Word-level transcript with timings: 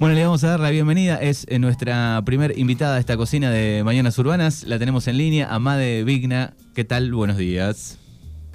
Bueno, 0.00 0.14
le 0.14 0.24
vamos 0.24 0.42
a 0.44 0.48
dar 0.48 0.60
la 0.60 0.70
bienvenida. 0.70 1.16
Es 1.16 1.46
eh, 1.50 1.58
nuestra 1.58 2.22
primer 2.24 2.58
invitada 2.58 2.96
a 2.96 2.98
esta 2.98 3.18
cocina 3.18 3.50
de 3.50 3.84
Mañanas 3.84 4.18
Urbanas. 4.18 4.64
La 4.64 4.78
tenemos 4.78 5.06
en 5.08 5.18
línea, 5.18 5.54
Amade 5.54 6.04
Vigna. 6.04 6.54
¿Qué 6.74 6.84
tal? 6.84 7.12
Buenos 7.12 7.36
días. 7.36 7.98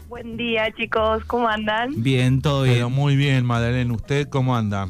Buen 0.09 0.37
día, 0.37 0.71
chicos. 0.71 1.23
¿Cómo 1.25 1.47
andan? 1.47 2.01
Bien, 2.01 2.41
todo 2.41 2.63
bien. 2.63 2.77
Pero 2.77 2.89
muy 2.89 3.15
bien, 3.15 3.45
Madeleine. 3.45 3.93
¿Usted 3.93 4.27
cómo 4.27 4.55
anda? 4.55 4.87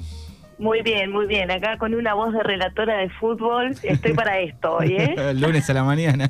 Muy 0.58 0.82
bien, 0.82 1.12
muy 1.12 1.28
bien. 1.28 1.52
Acá 1.52 1.78
con 1.78 1.94
una 1.94 2.14
voz 2.14 2.32
de 2.32 2.42
relatora 2.42 3.00
de 3.00 3.10
fútbol. 3.10 3.76
Estoy 3.84 4.14
para 4.14 4.40
esto 4.40 4.78
hoy, 4.78 4.96
¿eh? 4.98 5.34
Lunes 5.34 5.70
a 5.70 5.74
la 5.74 5.84
mañana. 5.84 6.30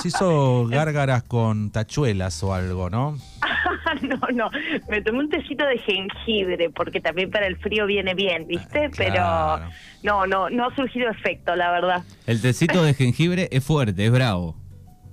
Se 0.00 0.06
hizo 0.06 0.66
gárgaras 0.70 1.24
con 1.24 1.72
tachuelas 1.72 2.40
o 2.44 2.54
algo, 2.54 2.90
¿no? 2.90 3.18
no, 4.02 4.18
no. 4.32 4.50
Me 4.88 5.00
tomé 5.02 5.20
un 5.20 5.28
tecito 5.28 5.64
de 5.66 5.78
jengibre 5.78 6.70
porque 6.70 7.00
también 7.00 7.30
para 7.30 7.46
el 7.46 7.56
frío 7.56 7.86
viene 7.86 8.14
bien, 8.14 8.46
¿viste? 8.46 8.86
Ah, 8.86 8.90
claro. 8.90 9.70
Pero 10.02 10.26
no, 10.26 10.26
no, 10.26 10.50
no 10.50 10.66
ha 10.66 10.74
surgido 10.74 11.10
efecto, 11.10 11.54
la 11.56 11.70
verdad. 11.70 12.02
El 12.26 12.40
tecito 12.40 12.82
de 12.82 12.94
jengibre 12.94 13.48
es 13.50 13.64
fuerte, 13.64 14.04
es 14.04 14.12
bravo. 14.12 14.56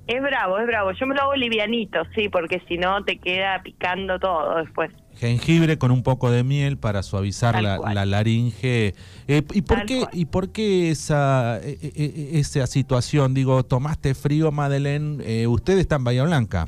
Es 0.08 0.22
bravo, 0.22 0.60
es 0.60 0.68
bravo. 0.68 0.92
Yo 0.92 1.06
me 1.06 1.16
lo 1.16 1.22
hago 1.22 1.36
livianito, 1.36 2.00
sí, 2.16 2.28
porque 2.28 2.62
si 2.68 2.78
no 2.78 3.04
te 3.06 3.18
queda 3.18 3.62
picando 3.64 4.20
todo 4.20 4.58
después. 4.58 4.92
Jengibre 5.16 5.78
con 5.78 5.92
un 5.92 6.04
poco 6.04 6.32
de 6.32 6.44
miel 6.44 6.78
para 6.78 7.04
suavizar 7.04 7.62
la, 7.62 8.06
laringe. 8.06 8.94
Eh, 9.28 9.44
¿y, 9.54 9.62
por 9.62 9.78
Tal 9.78 9.86
qué, 9.86 10.00
cual. 10.00 10.10
¿Y 10.14 10.26
por 10.26 10.52
qué 10.52 10.90
esa, 10.90 11.60
eh, 11.64 11.78
eh, 11.82 12.32
esa 12.34 12.68
situación? 12.68 13.34
Digo, 13.34 13.64
tomaste 13.64 14.14
frío, 14.14 14.52
Madeleine. 14.52 15.24
Eh, 15.24 15.48
usted 15.48 15.78
está 15.78 15.96
en 15.96 16.04
Bahía 16.04 16.24
Blanca. 16.24 16.68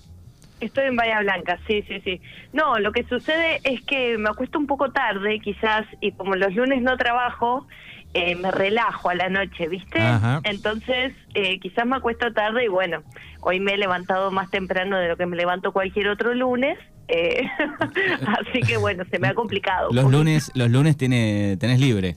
Estoy 0.63 0.85
en 0.85 0.95
Bahía 0.95 1.20
Blanca, 1.20 1.59
sí, 1.67 1.84
sí, 1.88 1.99
sí. 2.02 2.22
No, 2.53 2.80
lo 2.80 2.91
que 2.91 3.04
sucede 3.04 3.59
es 3.63 3.81
que 3.81 4.17
me 4.17 4.30
acuesto 4.30 4.58
un 4.58 4.67
poco 4.67 4.91
tarde, 4.91 5.40
quizás, 5.40 5.85
y 5.99 6.12
como 6.13 6.35
los 6.35 6.54
lunes 6.54 6.81
no 6.81 6.95
trabajo, 6.98 7.67
eh, 8.13 8.35
me 8.35 8.52
relajo 8.52 9.09
a 9.09 9.16
la 9.16 9.30
noche, 9.30 9.68
¿viste? 9.68 9.99
Ajá. 9.99 10.40
Entonces, 10.44 11.13
eh, 11.34 11.59
quizás 11.59 11.85
me 11.85 11.96
acuesto 11.98 12.32
tarde 12.32 12.65
y 12.65 12.68
bueno, 12.68 13.04
hoy 13.41 13.60
me 13.60 13.73
he 13.73 13.77
levantado 13.77 14.32
más 14.32 14.49
temprano 14.51 14.98
de 14.98 15.10
lo 15.10 15.18
que 15.18 15.26
me 15.26 15.35
levanto 15.35 15.71
cualquier 15.71 16.07
otro 16.10 16.34
lunes. 16.34 16.77
eh, 17.10 17.43
así 18.40 18.62
que 18.62 18.77
bueno, 18.77 19.04
se 19.12 19.20
me 19.20 19.27
ha 19.27 19.34
complicado. 19.34 19.90
Los 19.91 20.10
lunes, 20.10 20.51
los 20.55 20.70
lunes 20.70 20.95
tiene, 20.95 21.57
tenés 21.60 21.79
libre. 21.79 22.16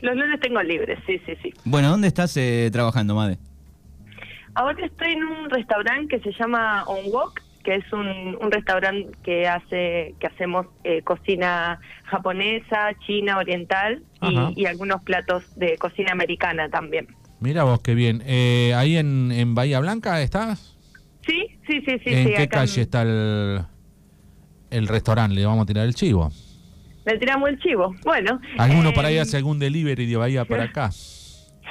Los 0.00 0.16
lunes 0.16 0.40
tengo 0.40 0.62
libres, 0.62 0.98
sí, 1.06 1.20
sí, 1.26 1.34
sí. 1.42 1.52
Bueno, 1.64 1.90
¿dónde 1.90 2.08
estás 2.08 2.36
eh, 2.36 2.68
trabajando, 2.72 3.14
Made? 3.14 3.38
Ahora 4.54 4.84
estoy 4.84 5.12
en 5.12 5.24
un 5.24 5.50
restaurante 5.50 6.18
que 6.18 6.20
se 6.20 6.36
llama 6.38 6.84
On 6.86 7.12
Wok, 7.12 7.40
que 7.68 7.74
es 7.74 7.92
un, 7.92 8.38
un 8.40 8.50
restaurante 8.50 9.10
que 9.22 9.46
hace 9.46 10.14
que 10.18 10.26
hacemos 10.26 10.68
eh, 10.84 11.02
cocina 11.02 11.78
japonesa, 12.04 12.92
china, 13.06 13.36
oriental 13.36 14.02
y, 14.22 14.62
y 14.62 14.64
algunos 14.64 15.02
platos 15.02 15.44
de 15.54 15.76
cocina 15.76 16.12
americana 16.12 16.70
también. 16.70 17.08
Mira 17.40 17.64
vos 17.64 17.80
qué 17.80 17.94
bien. 17.94 18.22
Eh, 18.24 18.72
¿Ahí 18.74 18.96
en, 18.96 19.30
en 19.32 19.54
Bahía 19.54 19.80
Blanca 19.80 20.22
estás? 20.22 20.78
Sí, 21.26 21.58
sí, 21.66 21.82
sí, 21.86 21.98
sí. 22.02 22.14
¿En 22.14 22.26
sí, 22.28 22.32
qué 22.36 22.42
acá 22.44 22.60
calle 22.60 22.80
está 22.80 23.02
el, 23.02 23.60
el 24.70 24.88
restaurante? 24.88 25.34
Le 25.34 25.44
vamos 25.44 25.64
a 25.64 25.66
tirar 25.66 25.84
el 25.84 25.94
chivo. 25.94 26.30
Le 27.04 27.18
tiramos 27.18 27.50
el 27.50 27.58
chivo. 27.58 27.94
Bueno. 28.02 28.40
¿Alguno 28.56 28.88
eh, 28.88 28.92
por 28.94 29.04
ahí 29.04 29.18
hace 29.18 29.36
algún 29.36 29.58
delivery 29.58 30.06
de 30.06 30.16
Bahía 30.16 30.46
para 30.46 30.62
acá? 30.72 30.88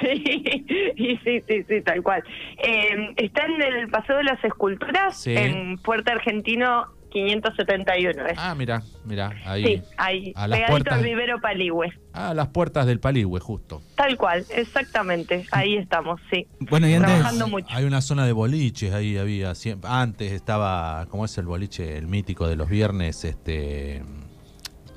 Sí, 0.00 0.64
y 0.96 1.16
sí, 1.18 1.42
sí, 1.48 1.64
sí, 1.68 1.80
tal 1.82 2.02
cual. 2.02 2.22
Eh, 2.58 3.14
está 3.16 3.46
en 3.46 3.60
el 3.62 3.88
Paseo 3.88 4.16
de 4.18 4.24
las 4.24 4.42
Esculturas, 4.44 5.16
Sí. 5.20 5.34
en 5.36 5.78
Puerto 5.78 6.12
Argentino 6.12 6.86
571. 7.10 8.26
es. 8.26 8.34
Ah, 8.38 8.54
mira, 8.54 8.82
mira, 9.04 9.32
ahí. 9.46 9.64
sí, 9.64 9.82
ahí, 9.96 10.32
a 10.36 10.46
las 10.46 10.58
pegadito 10.58 10.70
puertas 10.72 10.94
al 10.98 11.04
vivero 11.04 11.40
Paligüe. 11.40 11.92
A 12.12 12.34
las 12.34 12.48
puertas 12.48 12.86
del 12.86 13.00
Paligüe, 13.00 13.40
justo. 13.40 13.82
Tal 13.96 14.16
cual, 14.16 14.44
exactamente. 14.50 15.46
Ahí 15.50 15.76
estamos, 15.76 16.20
sí. 16.30 16.46
Bueno, 16.60 16.88
y 16.88 16.94
antes, 16.94 17.10
Trabajando 17.10 17.48
mucho. 17.48 17.66
Hay 17.70 17.84
una 17.84 18.00
zona 18.00 18.26
de 18.26 18.32
boliches 18.32 18.92
ahí 18.92 19.16
había 19.16 19.54
siempre. 19.54 19.90
Antes 19.90 20.32
estaba, 20.32 21.06
¿cómo 21.10 21.24
es 21.24 21.36
el 21.38 21.46
boliche, 21.46 21.96
el 21.96 22.06
mítico 22.06 22.46
de 22.46 22.56
los 22.56 22.68
viernes? 22.68 23.24
Este. 23.24 24.02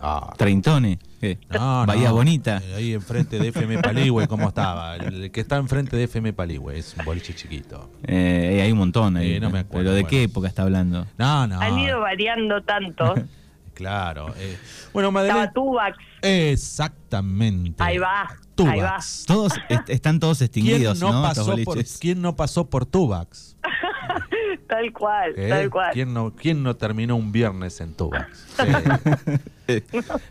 ah, 0.01 0.33
Treintone. 0.37 0.99
¿Qué? 1.21 1.37
no, 1.49 1.85
Bahía 1.85 2.09
no, 2.09 2.15
Bonita. 2.15 2.61
eh, 2.65 2.75
Ahí 2.75 2.93
enfrente 2.93 3.39
de 3.39 3.47
FM 3.49 3.77
Paligüe, 3.81 4.27
¿cómo 4.27 4.49
estaba? 4.49 4.95
El, 4.97 5.23
el 5.23 5.31
que 5.31 5.39
está 5.39 5.55
enfrente 5.57 5.95
de 5.95 6.03
FM 6.03 6.33
Paligüe, 6.33 6.77
es 6.77 6.95
un 6.99 7.05
boliche 7.05 7.33
chiquito. 7.33 7.89
Eh, 8.05 8.59
hay 8.63 8.71
un 8.71 8.79
montón 8.79 9.15
ahí. 9.15 9.33
Eh, 9.35 9.39
no 9.39 9.49
me 9.49 9.59
acuerdo, 9.59 9.85
Pero 9.85 9.91
¿de 9.93 10.01
bueno. 10.01 10.09
qué 10.09 10.23
época 10.23 10.47
está 10.49 10.63
hablando? 10.63 11.07
No, 11.17 11.47
no. 11.47 11.61
Han 11.61 11.79
ido 11.79 11.99
variando 12.01 12.61
tanto. 12.63 13.13
Claro. 13.73 14.35
eh. 14.37 14.57
Bueno, 14.93 15.11
Madeleine. 15.11 15.45
Estaba 15.45 15.53
Tubax. 15.53 15.97
Exactamente. 16.21 17.81
Ahí 17.81 17.97
va, 17.97 18.27
Tubax. 18.53 18.73
ahí 18.73 18.79
va. 18.81 18.97
Todos 19.25 19.53
est- 19.69 19.89
están 19.89 20.19
todos 20.19 20.37
¿Quién 20.37 20.45
extinguidos, 20.47 20.99
no, 20.99 21.11
¿no? 21.13 21.21
Pasó 21.23 21.55
por. 21.63 21.77
¿Quién 21.99 22.21
no 22.21 22.35
pasó 22.35 22.69
por 22.69 22.85
Tubax? 22.85 23.57
Tal 24.67 24.93
cual, 24.93 25.33
¿Eh? 25.35 25.49
tal 25.49 25.69
cual. 25.69 25.89
¿Quién, 25.93 26.13
no, 26.13 26.33
¿Quién 26.35 26.61
no 26.63 26.75
terminó 26.75 27.15
un 27.15 27.31
viernes 27.31 27.81
en 27.81 27.93
Tubax? 27.93 28.45
Sí. 29.67 29.83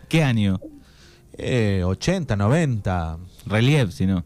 ¿Qué 0.09 0.23
año? 0.23 0.61
Eh, 1.43 1.85
80, 1.85 2.37
90, 2.37 3.19
Relieve, 3.47 3.91
si 3.93 4.07
no. 4.07 4.25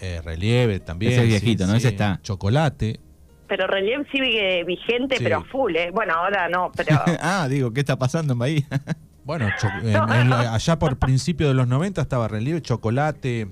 eh, 0.00 0.20
relieve 0.24 0.80
también. 0.80 1.12
Ese 1.12 1.22
es 1.22 1.28
viejito, 1.28 1.66
¿no? 1.66 1.74
Ese 1.74 1.88
está. 1.88 2.18
Chocolate. 2.22 2.98
Pero 3.46 3.66
Relief 3.66 4.06
sigue 4.10 4.64
vigente, 4.64 5.16
Sí. 5.18 5.22
pero 5.24 5.38
a 5.38 5.44
full, 5.44 5.76
¿eh? 5.76 5.90
Bueno, 5.92 6.14
ahora 6.14 6.48
no, 6.48 6.72
pero... 6.74 6.98
ah, 7.20 7.46
digo, 7.50 7.72
¿qué 7.72 7.80
está 7.80 7.96
pasando 7.98 8.32
en 8.32 8.38
Bahía? 8.38 8.66
Bueno, 9.24 9.46
cho- 9.60 9.68
en- 9.86 10.12
en- 10.12 10.32
allá 10.32 10.78
por 10.80 10.98
principio 10.98 11.46
de 11.46 11.54
los 11.54 11.68
90 11.68 12.02
estaba 12.02 12.26
relieve, 12.26 12.60
chocolate, 12.60 13.46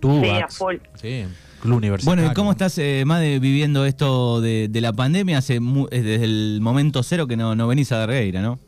Tubax. 0.00 0.26
Sí, 0.26 0.30
a 0.40 0.48
full. 0.48 0.76
Sí, 0.94 1.24
club 1.60 1.84
bueno, 2.04 2.24
¿y 2.24 2.32
cómo 2.32 2.52
estás, 2.52 2.78
eh, 2.78 3.02
Made, 3.04 3.38
viviendo 3.40 3.84
esto 3.84 4.40
de, 4.40 4.68
de 4.68 4.80
la 4.80 4.94
pandemia? 4.94 5.36
Hace 5.36 5.60
mu- 5.60 5.86
eh, 5.90 6.00
desde 6.00 6.24
el 6.24 6.60
momento 6.62 7.02
cero 7.02 7.26
que 7.26 7.36
no, 7.36 7.54
no 7.54 7.66
venís 7.68 7.92
a 7.92 7.98
Dargueira, 7.98 8.40
¿no? 8.40 8.58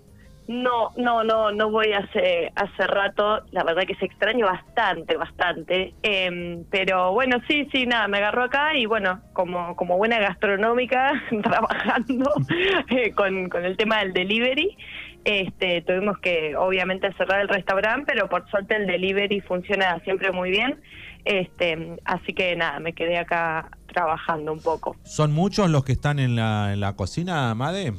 No, 0.53 0.91
no, 0.99 1.25
no, 1.25 1.51
no 1.51 1.71
voy 1.71 1.95
hace 1.95 2.53
hace 2.55 2.87
rato. 2.87 3.43
La 3.53 3.65
verdad 3.65 3.85
que 3.87 3.95
se 3.95 4.05
extraño 4.05 4.45
bastante, 4.45 5.17
bastante. 5.17 5.95
Em, 6.03 6.65
pero 6.71 7.13
bueno, 7.13 7.39
sí, 7.49 7.67
sí, 7.73 7.87
nada, 7.87 8.07
me 8.07 8.19
agarró 8.19 8.45
acá 8.45 8.77
y 8.77 8.85
bueno, 8.85 9.23
como 9.33 9.75
como 9.77 9.97
buena 9.97 10.19
gastronómica, 10.19 11.13
trabajando 11.43 12.31
eh, 12.91 13.13
con, 13.13 13.49
con 13.49 13.65
el 13.65 13.79
tema 13.79 14.01
del 14.01 14.13
delivery. 14.13 14.77
Este, 15.25 15.81
tuvimos 15.83 16.19
que 16.19 16.55
obviamente 16.55 17.11
cerrar 17.15 17.41
el 17.41 17.49
restaurante, 17.49 18.13
pero 18.13 18.29
por 18.29 18.47
suerte 18.51 18.77
el 18.77 18.87
delivery 18.87 19.41
funciona 19.41 20.01
siempre 20.01 20.33
muy 20.33 20.51
bien. 20.51 20.83
Este, 21.25 21.97
así 22.05 22.35
que 22.35 22.57
nada, 22.57 22.79
me 22.79 22.93
quedé 22.93 23.17
acá 23.17 23.71
trabajando 23.87 24.53
un 24.53 24.61
poco. 24.61 24.97
¿Son 25.05 25.33
muchos 25.33 25.71
los 25.71 25.83
que 25.83 25.93
están 25.93 26.19
en 26.19 26.37
la, 26.37 26.75
en 26.75 26.81
la 26.81 26.95
cocina, 26.95 27.55
Made? 27.55 27.95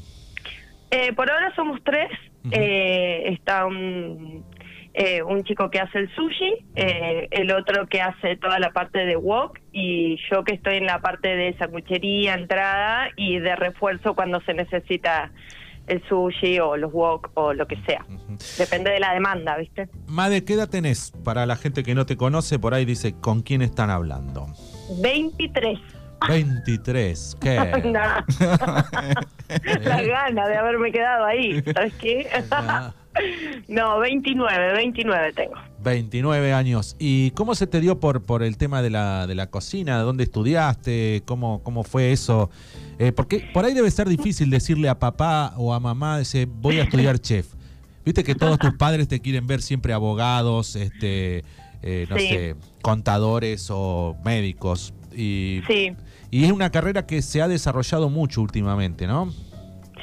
Eh, 0.92 1.14
por 1.14 1.32
ahora 1.32 1.52
somos 1.56 1.80
tres. 1.84 2.12
Eh, 2.52 3.24
está 3.34 3.66
un, 3.66 4.44
eh, 4.94 5.24
un 5.24 5.44
chico 5.44 5.70
que 5.72 5.80
hace 5.80 6.00
el 6.00 6.16
sushi, 6.16 6.54
eh, 6.76 7.28
el 7.32 7.52
otro 7.52 7.88
que 7.88 8.02
hace 8.02 8.36
toda 8.38 8.60
la 8.60 8.72
parte 8.72 9.06
de 9.06 9.16
wok 9.16 9.60
y 9.72 10.20
yo 10.30 10.44
que 10.44 10.54
estoy 10.54 10.78
en 10.78 10.86
la 10.86 11.02
parte 11.02 11.36
de 11.36 11.58
sanguchería, 11.58 12.36
entrada 12.36 13.10
y 13.16 13.40
de 13.40 13.56
refuerzo 13.56 14.14
cuando 14.14 14.40
se 14.42 14.54
necesita 14.54 15.32
el 15.88 16.02
sushi 16.08 16.60
o 16.60 16.78
los 16.78 16.94
wok 16.94 17.32
o 17.34 17.54
lo 17.54 17.68
que 17.68 17.78
sea. 17.88 18.06
Depende 18.58 18.92
de 18.92 19.00
la 19.00 19.14
demanda, 19.14 19.58
¿viste? 19.58 19.90
Made, 20.08 20.46
¿qué 20.46 20.54
edad 20.54 20.70
tenés? 20.70 21.12
Para 21.24 21.46
la 21.46 21.56
gente 21.56 21.84
que 21.84 21.96
no 21.96 22.06
te 22.06 22.16
conoce, 22.16 22.60
por 22.60 22.74
ahí 22.74 22.86
dice, 22.86 23.14
¿con 23.20 23.42
quién 23.42 23.62
están 23.62 23.90
hablando? 23.90 24.48
23. 25.02 25.80
23, 26.28 27.38
¿qué? 27.40 27.56
Nah. 27.92 28.22
la 29.84 30.02
gana 30.04 30.48
de 30.48 30.56
haberme 30.58 30.92
quedado 30.92 31.26
ahí, 31.26 31.62
¿sabes 31.74 31.94
qué? 31.96 32.28
No, 33.68 34.00
29, 34.00 34.74
29 34.74 35.34
tengo. 35.34 35.54
29 35.84 36.54
años. 36.54 36.96
¿Y 36.98 37.32
cómo 37.32 37.54
se 37.54 37.68
te 37.68 37.80
dio 37.80 38.00
por, 38.00 38.24
por 38.24 38.42
el 38.42 38.58
tema 38.58 38.82
de 38.82 38.90
la, 38.90 39.28
de 39.28 39.36
la 39.36 39.48
cocina? 39.52 40.00
¿Dónde 40.00 40.24
estudiaste? 40.24 41.22
¿Cómo, 41.26 41.62
cómo 41.64 41.84
fue 41.84 42.12
eso? 42.12 42.50
Eh, 42.98 43.12
porque 43.12 43.50
por 43.54 43.66
ahí 43.66 43.74
debe 43.74 43.92
ser 43.92 44.10
difícil 44.10 44.50
decirle 44.50 44.90
a 44.90 44.98
papá 44.98 45.54
o 45.58 45.74
a 45.74 45.80
mamá, 45.80 46.20
dice, 46.20 46.48
voy 46.50 46.80
a 46.80 46.84
estudiar 46.84 47.20
chef. 47.20 47.48
Viste 48.06 48.24
que 48.24 48.34
todos 48.36 48.58
tus 48.58 48.74
padres 48.74 49.08
te 49.08 49.20
quieren 49.20 49.46
ver 49.46 49.62
siempre 49.62 49.94
abogados, 49.94 50.76
este, 50.76 51.44
eh, 51.84 52.08
no 52.10 52.18
Sí. 52.18 52.28
sé, 52.30 52.56
contadores 52.82 53.68
o 53.70 54.18
médicos. 54.26 54.94
Y, 55.16 55.62
Sí. 55.68 55.96
Y 56.34 56.46
es 56.46 56.52
una 56.52 56.72
carrera 56.72 57.06
que 57.06 57.22
se 57.22 57.44
ha 57.44 57.48
desarrollado 57.48 58.10
mucho 58.10 58.42
últimamente, 58.42 59.06
¿no? 59.06 59.30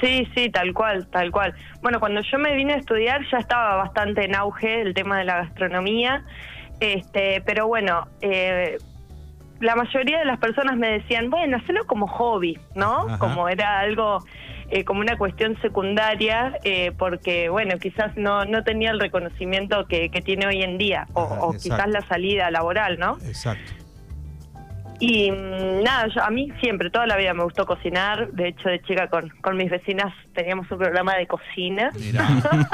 Sí, 0.00 0.29
sí, 0.32 0.49
tal 0.49 0.73
cual, 0.73 1.09
tal 1.09 1.32
cual. 1.32 1.55
Bueno, 1.82 1.99
cuando 1.99 2.21
yo 2.23 2.38
me 2.38 2.55
vine 2.55 2.75
a 2.75 2.77
estudiar 2.77 3.21
ya 3.32 3.38
estaba 3.38 3.75
bastante 3.75 4.27
en 4.27 4.37
auge 4.37 4.81
el 4.81 4.94
tema 4.94 5.19
de 5.19 5.25
la 5.25 5.38
gastronomía, 5.38 6.25
este, 6.79 7.43
pero 7.44 7.67
bueno, 7.67 8.06
eh, 8.21 8.79
la 9.59 9.75
mayoría 9.75 10.21
de 10.21 10.25
las 10.25 10.38
personas 10.38 10.77
me 10.77 11.00
decían, 11.00 11.31
bueno, 11.31 11.56
hacelo 11.56 11.85
como 11.88 12.06
hobby, 12.06 12.56
¿no? 12.77 13.09
Ajá. 13.09 13.19
Como 13.19 13.49
era 13.49 13.81
algo 13.81 14.25
eh, 14.71 14.85
como 14.85 15.00
una 15.00 15.19
cuestión 15.19 15.61
secundaria, 15.61 16.61
eh, 16.62 16.93
porque, 16.97 17.49
bueno, 17.49 17.77
quizás 17.81 18.17
no, 18.17 18.44
no 18.44 18.62
tenía 18.62 18.93
el 18.93 19.00
reconocimiento 19.00 19.85
que, 19.87 20.11
que 20.11 20.23
tiene 20.23 20.47
hoy 20.47 20.62
en 20.62 20.79
día, 20.79 21.09
o, 21.12 21.25
Ajá, 21.25 21.43
o 21.43 21.53
quizás 21.55 21.88
la 21.88 22.06
salida 22.06 22.53
laboral, 22.53 23.00
¿no? 23.00 23.19
Exacto. 23.27 23.80
Y 25.00 25.32
mm, 25.32 25.82
nada, 25.82 26.08
yo, 26.14 26.23
a 26.23 26.31
mí 26.31 26.52
siempre, 26.61 26.91
toda 26.91 27.06
la 27.06 27.17
vida 27.17 27.32
me 27.32 27.43
gustó 27.43 27.64
cocinar. 27.64 28.31
De 28.32 28.49
hecho, 28.49 28.69
de 28.69 28.82
chica 28.82 29.08
con, 29.08 29.31
con 29.41 29.56
mis 29.56 29.70
vecinas 29.70 30.12
teníamos 30.35 30.70
un 30.70 30.79
programa 30.79 31.17
de 31.17 31.26
cocina. 31.26 31.91
Mirá. 31.99 32.29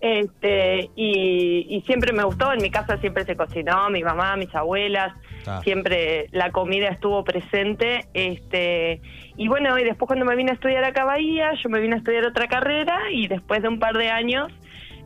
este 0.00 0.90
y, 0.96 1.66
y 1.68 1.82
siempre 1.82 2.14
me 2.14 2.24
gustó. 2.24 2.50
En 2.52 2.62
mi 2.62 2.70
casa 2.70 2.96
siempre 2.96 3.26
se 3.26 3.36
cocinó, 3.36 3.90
mi 3.90 4.02
mamá, 4.02 4.36
mis 4.36 4.52
abuelas. 4.54 5.12
Ah. 5.46 5.60
Siempre 5.62 6.28
la 6.32 6.50
comida 6.50 6.88
estuvo 6.88 7.22
presente. 7.22 8.06
este 8.14 9.02
Y 9.36 9.48
bueno, 9.48 9.78
y 9.78 9.84
después 9.84 10.06
cuando 10.06 10.24
me 10.24 10.34
vine 10.34 10.52
a 10.52 10.54
estudiar 10.54 10.82
acá 10.82 11.02
a 11.02 11.06
Bahía, 11.06 11.52
yo 11.62 11.68
me 11.68 11.78
vine 11.78 11.96
a 11.96 11.98
estudiar 11.98 12.24
otra 12.24 12.48
carrera 12.48 12.98
y 13.12 13.28
después 13.28 13.60
de 13.60 13.68
un 13.68 13.78
par 13.78 13.98
de 13.98 14.08
años 14.08 14.50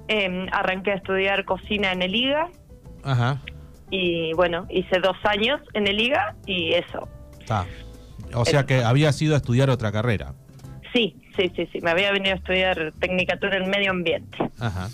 eh, 0.06 0.46
arranqué 0.52 0.92
a 0.92 0.94
estudiar 0.94 1.44
cocina 1.44 1.90
en 1.90 2.02
el 2.02 2.14
IGA. 2.14 2.48
Ajá. 3.02 3.40
Y 3.96 4.32
bueno, 4.34 4.66
hice 4.70 4.98
dos 4.98 5.16
años 5.22 5.60
en 5.72 5.86
el 5.86 6.00
IGA 6.00 6.34
y 6.46 6.72
eso. 6.72 7.08
Está. 7.38 7.64
O 8.34 8.44
sea 8.44 8.66
que 8.66 8.82
habías 8.82 9.22
ido 9.22 9.34
a 9.34 9.36
estudiar 9.36 9.70
otra 9.70 9.92
carrera. 9.92 10.34
Sí, 10.92 11.14
sí, 11.36 11.52
sí, 11.54 11.68
sí. 11.72 11.80
Me 11.80 11.90
había 11.90 12.10
venido 12.10 12.34
a 12.34 12.38
estudiar 12.38 12.92
Tecnicatura 12.98 13.56
en 13.56 13.70
Medio 13.70 13.92
Ambiente. 13.92 14.36
Ajá. 14.58 14.88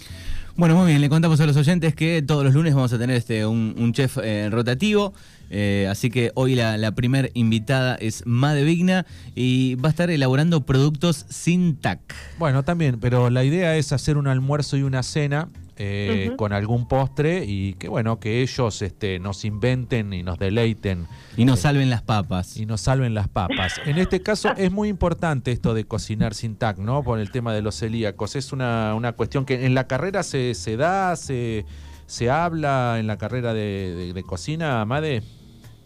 Bueno, 0.57 0.75
muy 0.77 0.89
bien, 0.89 1.01
le 1.01 1.09
contamos 1.09 1.41
a 1.41 1.47
los 1.47 1.57
oyentes 1.57 1.95
que 1.95 2.21
todos 2.21 2.45
los 2.45 2.53
lunes 2.53 2.75
vamos 2.75 2.93
a 2.93 2.99
tener 2.99 3.17
este 3.17 3.47
un, 3.47 3.75
un 3.79 3.95
chef 3.95 4.19
eh, 4.23 4.49
rotativo. 4.51 5.15
eh, 5.49 5.87
así 5.91 6.11
que 6.11 6.33
hoy 6.35 6.55
la, 6.55 6.77
la 6.77 6.93
primer 6.93 7.31
invitada 7.33 7.95
es 7.95 8.27
Made 8.27 8.65
Vigna 8.65 9.07
y 9.35 9.77
va 9.77 9.89
a 9.89 9.91
estar 9.91 10.11
elaborando 10.11 10.67
productos 10.67 11.25
sin 11.31 11.77
TAC. 11.77 12.01
Bueno, 12.39 12.63
también, 12.63 13.01
pero 13.01 13.31
la 13.31 13.43
idea 13.45 13.77
es 13.77 13.93
hacer 13.93 14.19
un 14.19 14.27
almuerzo 14.27 14.77
y 14.77 14.83
una 14.83 15.03
cena 15.03 15.49
eh, 15.83 16.33
con 16.37 16.53
algún 16.53 16.87
postre 16.87 17.45
y 17.47 17.73
que 17.75 17.89
bueno, 17.89 18.21
que 18.21 18.43
ellos 18.43 18.83
este, 18.83 19.19
nos 19.19 19.45
inventen 19.47 20.13
y 20.13 20.23
nos 20.23 20.39
deleiten 20.39 21.07
Y 21.39 21.47
nos 21.47 21.61
salven 21.61 21.89
las 21.89 22.03
papas. 22.03 22.57
y 22.59 22.67
nos 22.67 22.83
salven 22.83 23.15
las 23.15 23.29
papas. 23.29 23.81
En 23.87 23.97
este 23.99 24.21
caso 24.23 24.51
es 24.59 24.71
muy 24.71 24.89
importante 24.91 25.53
esto 25.53 25.73
de 25.73 25.85
cocinar 25.85 26.35
sin 26.35 26.57
TAC, 26.57 26.77
¿no? 26.79 27.03
Por 27.03 27.19
el 27.19 27.31
tema 27.31 27.55
de 27.55 27.63
los 27.63 27.77
celíacos. 27.79 28.37
Es 28.37 28.53
una, 28.53 28.95
una 28.95 29.13
cuestión 29.13 29.47
que 29.47 29.65
en 29.65 29.75
la 29.75 29.87
carrera 29.87 30.23
se, 30.23 30.55
se 30.55 30.77
da, 30.77 31.17
se, 31.17 31.65
se 32.07 32.29
habla 32.29 32.97
en 32.99 33.07
la 33.07 33.17
carrera 33.17 33.55
de, 33.55 33.95
de- 33.97 34.13
de 34.13 34.23
cocina, 34.23 34.83
Amade. 34.83 35.23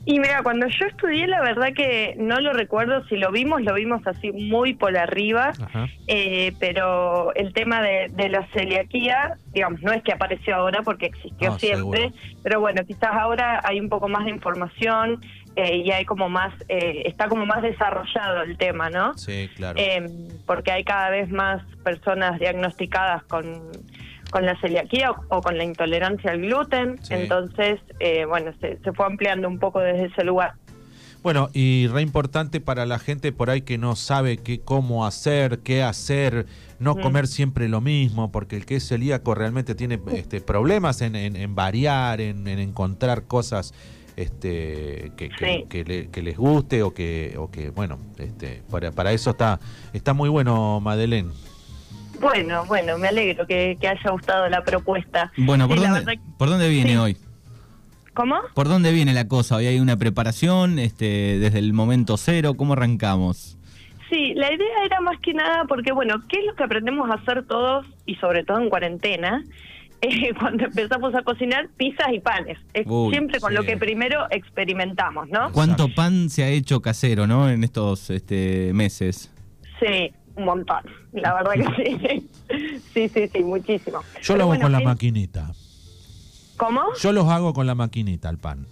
Y 0.07 0.19
mira, 0.21 0.43
cuando 0.43 0.67
yo 0.67 0.87
estudié, 0.87 1.27
la 1.27 1.41
verdad 1.41 1.73
que 1.75 2.15
no 2.19 2.39
lo 2.41 2.53
recuerdo. 2.53 3.05
Si 3.09 3.17
lo 3.17 3.31
vimos, 3.33 3.63
lo 3.63 3.75
vimos 3.75 4.07
así 4.07 4.33
muy 4.33 4.75
por 4.75 4.97
arriba. 4.99 5.53
Eh, 6.07 6.53
pero 6.61 7.35
el 7.35 7.53
tema 7.55 7.81
de, 7.81 8.09
de 8.13 8.29
la 8.29 8.47
celiaquía, 8.53 9.39
digamos, 9.53 9.81
no 9.83 9.93
es 9.93 10.03
que 10.03 10.13
apareció 10.13 10.57
ahora 10.57 10.83
porque 10.83 11.07
existió 11.07 11.51
No, 11.51 11.59
siempre, 11.59 12.11
seguro. 12.11 12.41
pero 12.43 12.61
bueno, 12.61 12.83
quizás 12.87 13.11
ahora 13.13 13.61
hay 13.65 13.81
un 13.81 13.89
poco 13.89 14.09
más 14.09 14.25
de 14.25 14.31
información 14.31 15.21
eh, 15.57 15.77
y 15.79 15.91
hay 15.91 16.05
como 16.05 16.29
más, 16.29 16.53
eh, 16.69 17.03
está 17.07 17.29
como 17.29 17.47
más 17.47 17.63
desarrollado 17.63 18.43
el 18.43 18.59
tema, 18.59 18.91
¿no? 18.91 19.17
Sí, 19.17 19.49
claro. 19.57 19.79
Eh, 19.81 20.07
porque 20.47 20.73
hay 20.73 20.85
cada 20.85 21.11
vez 21.11 21.31
más 21.31 21.63
personas 21.83 22.39
diagnosticadas 22.41 23.23
con, 23.25 23.71
con 24.35 24.45
la 24.45 24.59
celiaquía 24.61 25.13
o, 25.13 25.17
o 25.29 25.41
con 25.43 25.57
la 25.57 25.63
intolerancia 25.63 26.33
al 26.33 26.41
gluten, 26.41 26.99
Sí. 27.03 27.15
entonces, 27.15 27.79
eh, 28.01 28.25
bueno, 28.25 28.51
se, 28.61 28.79
se 28.83 28.93
fue 28.93 29.07
ampliando 29.07 29.47
un 29.47 29.61
poco 29.61 29.79
desde 29.79 30.07
ese 30.07 30.25
lugar. 30.25 30.55
Bueno, 31.23 31.51
y 31.53 31.87
re 31.87 32.03
importante 32.03 32.61
para 32.61 32.85
la 32.85 32.99
gente 32.99 33.31
por 33.31 33.49
ahí 33.49 33.63
que 33.63 33.79
no 33.79 33.95
sabe 33.95 34.39
qué, 34.39 34.61
cómo 34.61 35.07
hacer, 35.07 35.61
qué 35.61 35.85
hacer, 35.85 36.47
no 36.81 36.97
Mm. 36.97 37.01
comer 37.01 37.27
siempre 37.29 37.69
lo 37.69 37.81
mismo, 37.81 38.33
porque 38.33 38.57
el 38.57 38.67
que 38.67 38.75
es 38.77 38.89
celíaco 38.89 39.37
realmente 39.37 39.77
tiene 39.77 40.01
este, 40.13 40.41
problemas 40.41 41.01
en, 41.01 41.15
en- 41.15 41.37
en 41.37 41.55
variar, 41.55 42.21
en, 42.21 42.49
en 42.49 42.59
encontrar 42.59 43.23
cosas 43.29 43.73
este, 44.17 45.13
que, 45.17 45.29
que- 45.29 45.47
Sí. 45.61 45.65
que 45.69 45.85
le- 45.85 46.09
que 46.11 46.23
les 46.23 46.37
guste 46.37 46.83
o 46.83 46.93
que, 46.93 47.37
o 47.39 47.51
que 47.53 47.71
bueno, 47.71 47.99
este, 48.19 48.63
para, 48.69 48.91
para 48.91 49.13
eso 49.13 49.31
está, 49.31 49.61
está 49.93 50.13
muy 50.13 50.29
bueno, 50.29 50.81
Madeleine. 50.81 51.31
Bueno, 52.21 52.65
bueno, 52.67 52.99
me 52.99 53.09
alegro 53.09 53.47
que, 53.47 53.77
que 53.81 53.89
haya 53.89 54.11
gustado 54.11 54.49
la 54.49 54.63
propuesta. 54.63 55.33
Bueno, 55.37 55.69
¿por, 55.69 55.79
Sí, 55.79 55.85
dónde, 55.85 56.01
verdad- 56.05 56.23
¿por 56.39 56.49
dónde 56.49 56.69
viene 56.69 56.91
Sí. 56.93 56.97
hoy? 56.97 57.17
¿Cómo? 58.15 58.37
¿Por 58.55 58.69
dónde 58.69 58.93
viene 58.93 59.13
la 59.13 59.27
cosa? 59.27 59.57
¿Hoy 59.57 59.67
hay 59.67 59.81
una 59.81 59.97
preparación 59.97 60.79
este, 60.79 61.39
desde 61.41 61.59
el 61.59 61.73
momento 61.73 62.17
cero? 62.17 62.55
¿Cómo 62.55 62.75
arrancamos? 62.75 63.59
Sí, 64.09 64.35
la 64.35 64.53
idea 64.53 64.85
era 64.85 65.01
más 65.01 65.19
que 65.21 65.35
nada 65.35 65.65
porque, 65.69 65.91
bueno, 65.93 66.15
¿qué 66.29 66.39
es 66.39 66.47
lo 66.47 66.55
que 66.55 66.63
aprendemos 66.63 67.11
a 67.11 67.15
hacer 67.15 67.45
todos 67.47 67.87
y 68.07 68.15
sobre 68.17 68.45
todo 68.45 68.61
en 68.61 68.69
cuarentena? 68.71 69.43
Eh, 70.07 70.35
cuando 70.39 70.67
empezamos 70.67 71.15
a 71.15 71.23
cocinar 71.23 71.67
pizzas 71.79 72.09
y 72.13 72.21
panes. 72.21 72.59
Es 72.75 72.85
Uy, 72.87 73.11
siempre 73.11 73.41
con 73.41 73.53
sí. 73.53 73.57
lo 73.57 73.63
que 73.63 73.79
primero 73.79 74.27
experimentamos, 74.29 75.31
¿no? 75.31 75.51
¿Cuánto 75.53 75.89
pan 75.95 76.29
se 76.29 76.45
ha 76.45 76.49
hecho 76.49 76.83
casero, 76.83 77.27
no? 77.27 77.49
En 77.49 77.65
estos 77.65 78.11
este, 78.11 78.73
meses. 78.75 79.33
Sí, 79.81 80.13
un 80.37 80.45
montón. 80.45 80.79
La 81.13 81.35
verdad 81.35 81.53
que 81.75 81.85
sí. 81.85 82.31
Sí, 82.95 83.09
sí, 83.09 83.29
sí, 83.33 83.43
muchísimo. 83.43 84.01
Yo 84.23 84.35
Pero 84.35 84.37
lo 84.37 84.43
hago 84.45 84.49
bueno, 84.51 84.63
con 84.63 84.73
la 84.73 84.79
es- 84.79 84.85
maquinita. 84.85 85.53
¿Cómo? 86.57 86.83
Yo 87.01 87.13
los 87.13 87.27
hago 87.29 87.53
con 87.53 87.67
la 87.67 87.75
maquinita, 87.75 88.29
el 88.31 88.39
pan. 88.39 88.67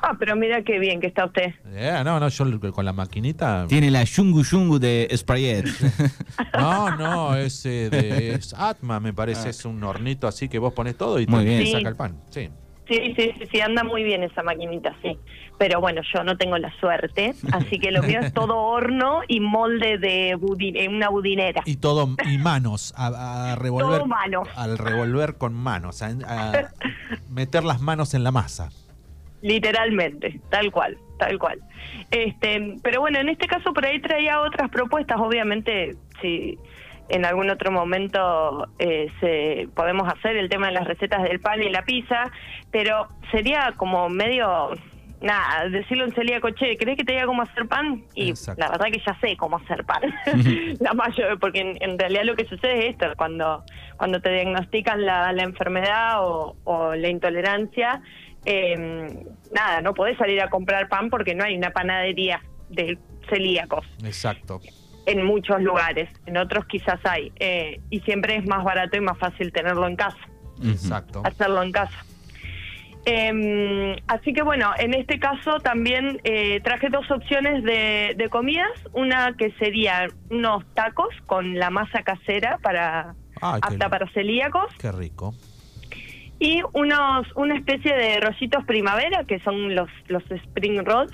Ah, 0.00 0.14
pero 0.18 0.36
mira 0.36 0.62
qué 0.62 0.78
bien 0.78 1.00
que 1.00 1.06
está 1.06 1.24
usted. 1.26 1.54
Eh, 1.66 2.02
no, 2.04 2.20
no, 2.20 2.28
yo 2.28 2.44
con 2.72 2.84
la 2.84 2.92
maquinita. 2.92 3.66
Tiene 3.68 3.90
la 3.90 4.02
yungu 4.04 4.42
yungu 4.42 4.78
de 4.78 5.08
Sprayet. 5.16 5.66
No, 6.58 6.96
no, 6.96 7.36
es, 7.36 7.64
eh, 7.66 7.88
de, 7.90 8.34
es 8.34 8.52
Atma, 8.54 8.98
me 9.00 9.12
parece. 9.12 9.50
Es 9.50 9.64
un 9.64 9.82
hornito 9.84 10.26
así 10.26 10.48
que 10.48 10.58
vos 10.58 10.72
pones 10.72 10.96
todo 10.96 11.20
y 11.20 11.26
Muy 11.26 11.44
te, 11.44 11.58
bien. 11.58 11.72
saca 11.72 11.88
el 11.88 11.96
pan. 11.96 12.16
Sí. 12.30 12.48
Sí, 12.88 13.14
sí, 13.16 13.32
sí, 13.38 13.46
sí, 13.50 13.60
anda 13.60 13.82
muy 13.82 14.04
bien 14.04 14.22
esa 14.22 14.42
maquinita, 14.42 14.94
sí. 15.02 15.18
Pero 15.58 15.80
bueno, 15.80 16.02
yo 16.14 16.22
no 16.22 16.36
tengo 16.36 16.56
la 16.58 16.70
suerte, 16.78 17.32
así 17.52 17.78
que 17.80 17.90
lo 17.90 18.02
mío 18.02 18.20
es 18.20 18.32
todo 18.32 18.56
horno 18.58 19.22
y 19.26 19.40
molde 19.40 19.98
de 19.98 20.36
budin- 20.36 20.76
en 20.78 20.94
una 20.94 21.08
budinera. 21.08 21.62
Y 21.64 21.76
todo, 21.76 22.10
y 22.24 22.38
manos, 22.38 22.94
a, 22.96 23.52
a 23.52 23.56
revolver. 23.56 23.98
Todo 23.98 24.06
mano. 24.06 24.42
Al 24.54 24.78
revolver 24.78 25.36
con 25.36 25.54
manos, 25.54 26.02
a, 26.02 26.10
a 26.28 26.70
meter 27.30 27.64
las 27.64 27.80
manos 27.80 28.14
en 28.14 28.22
la 28.22 28.30
masa. 28.30 28.70
Literalmente, 29.42 30.40
tal 30.50 30.70
cual, 30.72 30.96
tal 31.18 31.38
cual. 31.38 31.60
Este, 32.10 32.76
pero 32.82 33.00
bueno, 33.00 33.18
en 33.18 33.28
este 33.28 33.46
caso 33.46 33.72
por 33.72 33.84
ahí 33.84 34.00
traía 34.00 34.40
otras 34.40 34.70
propuestas, 34.70 35.18
obviamente, 35.20 35.96
si 36.20 36.58
en 37.08 37.24
algún 37.24 37.50
otro 37.50 37.70
momento 37.70 38.68
eh, 38.78 39.08
se 39.20 39.68
podemos 39.74 40.08
hacer 40.12 40.36
el 40.36 40.48
tema 40.48 40.68
de 40.68 40.72
las 40.72 40.86
recetas 40.86 41.22
del 41.22 41.40
pan 41.40 41.62
y 41.62 41.70
la 41.70 41.82
pizza, 41.82 42.30
pero 42.70 43.08
sería 43.30 43.72
como 43.76 44.08
medio 44.08 44.70
nada, 45.20 45.68
decirlo 45.68 46.04
en 46.04 46.12
celíaco, 46.12 46.50
che, 46.50 46.76
¿crees 46.76 46.98
que 46.98 47.04
te 47.04 47.12
diga 47.12 47.26
cómo 47.26 47.42
hacer 47.42 47.66
pan? 47.66 48.04
Y 48.14 48.30
Exacto. 48.30 48.60
la 48.60 48.70
verdad 48.70 48.86
que 48.92 49.02
ya 49.04 49.18
sé 49.20 49.36
cómo 49.36 49.56
hacer 49.56 49.84
pan. 49.84 50.02
la 50.80 50.92
mayor, 50.94 51.38
porque 51.38 51.60
en, 51.60 51.76
en 51.80 51.98
realidad 51.98 52.24
lo 52.24 52.36
que 52.36 52.44
sucede 52.46 52.86
es 52.86 52.94
esto, 52.94 53.06
cuando, 53.16 53.64
cuando 53.96 54.20
te 54.20 54.30
diagnostican 54.30 55.04
la, 55.04 55.32
la 55.32 55.42
enfermedad 55.42 56.22
o, 56.22 56.56
o 56.64 56.94
la 56.94 57.08
intolerancia, 57.08 58.02
eh, 58.44 59.24
nada, 59.52 59.80
no 59.80 59.94
podés 59.94 60.16
salir 60.18 60.40
a 60.40 60.48
comprar 60.48 60.88
pan 60.88 61.10
porque 61.10 61.34
no 61.34 61.44
hay 61.44 61.56
una 61.56 61.70
panadería 61.70 62.40
de 62.68 62.98
celíacos 63.28 63.84
Exacto. 64.04 64.60
En 65.06 65.24
muchos 65.24 65.62
lugares, 65.62 66.08
en 66.26 66.36
otros 66.36 66.66
quizás 66.66 67.00
hay, 67.04 67.32
eh, 67.40 67.80
y 67.90 68.00
siempre 68.00 68.36
es 68.36 68.46
más 68.46 68.62
barato 68.64 68.96
y 68.96 69.00
más 69.00 69.16
fácil 69.18 69.52
tenerlo 69.52 69.86
en 69.86 69.96
casa 69.96 70.18
Exacto. 70.64 71.22
hacerlo 71.24 71.62
en 71.62 71.72
casa. 71.72 72.04
Eh, 73.08 74.02
así 74.08 74.32
que 74.32 74.42
bueno, 74.42 74.72
en 74.78 74.92
este 74.94 75.20
caso 75.20 75.60
también 75.60 76.20
eh, 76.24 76.60
traje 76.64 76.88
dos 76.88 77.08
opciones 77.10 77.62
de, 77.62 78.14
de 78.16 78.28
comidas. 78.28 78.72
Una 78.94 79.34
que 79.38 79.52
sería 79.60 80.08
unos 80.28 80.64
tacos 80.74 81.14
con 81.26 81.54
la 81.56 81.70
masa 81.70 82.02
casera 82.02 82.58
para 82.62 83.14
Ay, 83.40 83.60
apta 83.62 83.88
para 83.90 84.08
celíacos 84.10 84.66
qué 84.80 84.90
rico. 84.90 85.34
y 86.40 86.62
unos 86.72 87.28
una 87.36 87.54
especie 87.54 87.94
de 87.94 88.18
rollitos 88.18 88.64
primavera 88.64 89.22
que 89.24 89.38
son 89.40 89.74
los 89.76 89.88
los 90.08 90.24
spring 90.28 90.84
rolls. 90.84 91.12